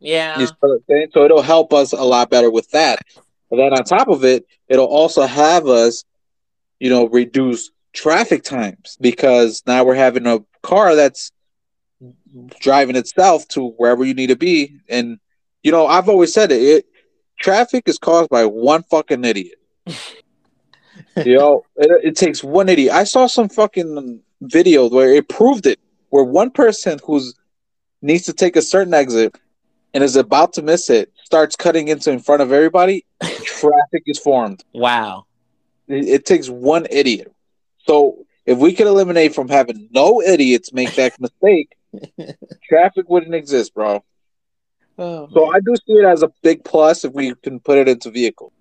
[0.00, 0.38] Yeah.
[0.38, 1.08] You see what I'm saying?
[1.14, 2.98] So it'll help us a lot better with that.
[3.48, 6.04] But then on top of it, it'll also have us,
[6.78, 11.32] you know, reduce traffic times because now we're having a car that's
[12.60, 14.78] driving itself to wherever you need to be.
[14.88, 15.18] And
[15.62, 16.86] you know, I've always said it, it
[17.40, 19.58] traffic is caused by one fucking idiot.
[19.86, 22.92] you know, it, it takes one idiot.
[22.92, 25.80] I saw some fucking video where it proved it,
[26.10, 27.34] where one person who's
[28.02, 29.34] needs to take a certain exit
[29.94, 33.06] and is about to miss it starts cutting into in front of everybody.
[33.22, 34.62] traffic is formed.
[34.72, 35.24] Wow.
[35.88, 37.32] It, it takes one idiot.
[37.86, 41.70] So if we could eliminate from having no idiots make that mistake,
[42.68, 44.04] traffic wouldn't exist, bro.
[44.98, 47.88] Oh, So I do see it as a big plus if we can put it
[47.88, 48.52] into vehicle.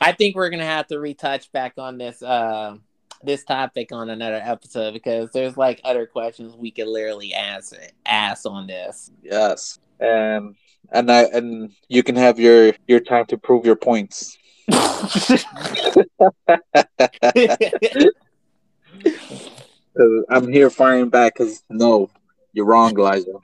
[0.00, 2.76] I think we're gonna have to retouch back on this uh
[3.22, 7.74] this topic on another episode because there's like other questions we could literally ask
[8.06, 9.10] ask on this.
[9.22, 10.56] Yes, and
[10.90, 14.38] and I and you can have your your time to prove your points.
[20.30, 22.10] I'm here firing back because no,
[22.52, 23.40] you're wrong, Elijah.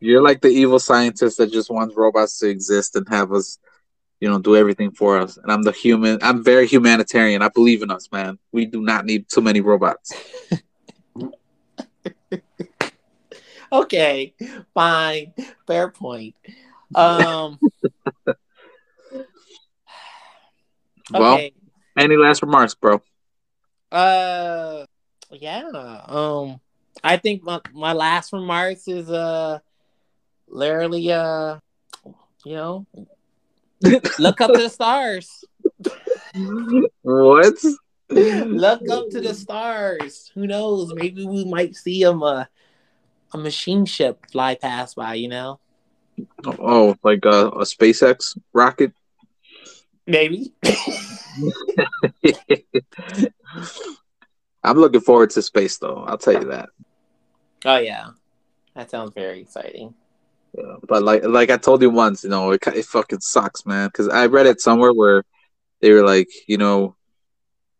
[0.00, 3.58] You're like the evil scientist that just wants robots to exist and have us,
[4.18, 5.36] you know, do everything for us.
[5.36, 6.18] And I'm the human.
[6.22, 7.42] I'm very humanitarian.
[7.42, 8.38] I believe in us, man.
[8.50, 10.14] We do not need too many robots.
[13.72, 14.34] okay,
[14.72, 15.34] fine,
[15.66, 16.34] fair point.
[16.94, 17.60] Um.
[21.12, 21.52] well, okay.
[21.98, 23.02] any last remarks, bro?
[23.92, 24.86] Uh,
[25.32, 26.02] yeah.
[26.06, 26.60] Um,
[27.02, 29.58] I think my my last remarks is uh,
[30.48, 31.58] literally uh,
[32.44, 32.86] you know,
[34.18, 35.44] look up to the stars.
[37.02, 37.54] what?
[38.10, 40.30] look up to the stars.
[40.34, 40.92] Who knows?
[40.94, 42.44] Maybe we might see them uh,
[43.32, 45.14] a machine ship fly past by.
[45.14, 45.60] You know.
[46.44, 48.92] Oh, like a, a SpaceX rocket?
[50.06, 50.52] Maybe.
[54.62, 56.04] I'm looking forward to space, though.
[56.06, 56.68] I'll tell you that.
[57.64, 58.08] Oh yeah,
[58.74, 59.94] that sounds very exciting.
[60.56, 63.88] Yeah, but like like I told you once, you know, it it fucking sucks, man.
[63.88, 65.24] Because I read it somewhere where
[65.80, 66.96] they were like, you know,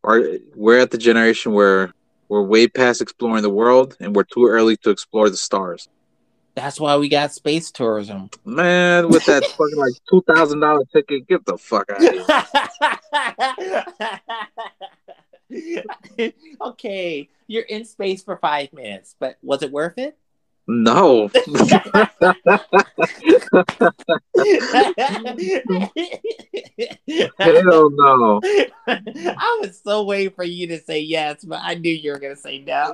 [0.05, 0.23] are
[0.55, 1.93] we're at the generation where
[2.29, 5.89] we're way past exploring the world, and we're too early to explore the stars.
[6.55, 8.31] That's why we got space tourism.
[8.45, 12.25] Man, with that fucking like two thousand dollar ticket, get the fuck out of here.
[16.61, 20.17] okay, you're in space for five minutes, but was it worth it?
[20.67, 21.29] No.
[27.39, 28.41] Hell no.
[28.87, 32.37] I was so waiting for you to say yes, but I knew you were gonna
[32.37, 32.93] say no.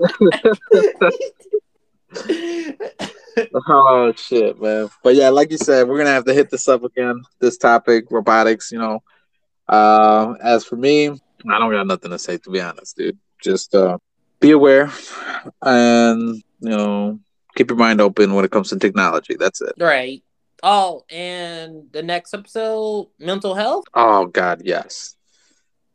[3.68, 4.88] oh shit, man.
[5.02, 7.22] But yeah, like you said, we're gonna have to hit this up again.
[7.40, 9.02] This topic, robotics, you know.
[9.68, 13.18] Uh, as for me, I don't got nothing to say to be honest, dude.
[13.42, 13.98] Just uh,
[14.40, 14.90] be aware
[15.62, 17.20] and you know
[17.54, 19.36] keep your mind open when it comes to technology.
[19.38, 19.74] That's it.
[19.78, 20.22] Right.
[20.62, 23.84] Oh, and the next episode, mental health.
[23.94, 25.16] Oh God, yes,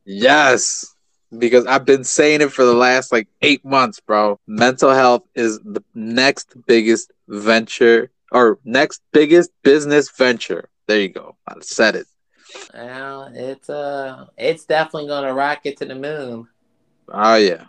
[0.06, 0.95] yes
[1.38, 4.39] because I've been saying it for the last like eight months, bro.
[4.47, 10.70] Mental health is the next biggest venture or next biggest business venture.
[10.88, 11.38] There you go.
[11.47, 12.08] I said it.
[12.74, 16.47] Well, it's uh, it's definitely gonna rocket to the moon.
[17.10, 17.66] Oh yeah,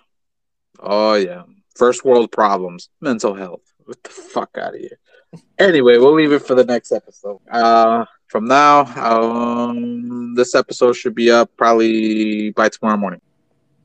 [0.80, 1.44] oh yeah.
[1.74, 3.62] First world problems, mental health.
[3.84, 4.98] What the fuck out of here.
[5.58, 7.40] anyway, we'll leave it for the next episode.
[7.50, 13.20] Uh, from now, um, this episode should be up probably by tomorrow morning.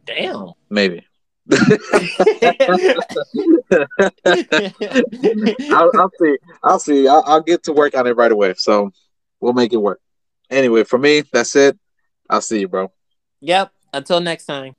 [0.06, 0.52] Damn.
[0.70, 1.06] Maybe.
[5.70, 6.38] I'll, I'll, see.
[6.64, 7.08] I'll see.
[7.08, 8.54] I'll, I'll get to work on it right away.
[8.56, 8.91] So
[9.39, 10.00] we'll make it work.
[10.50, 11.78] Anyway, for me, that's it.
[12.30, 12.91] I'll see you, bro.
[13.41, 13.72] Yep.
[13.93, 14.76] Until next time.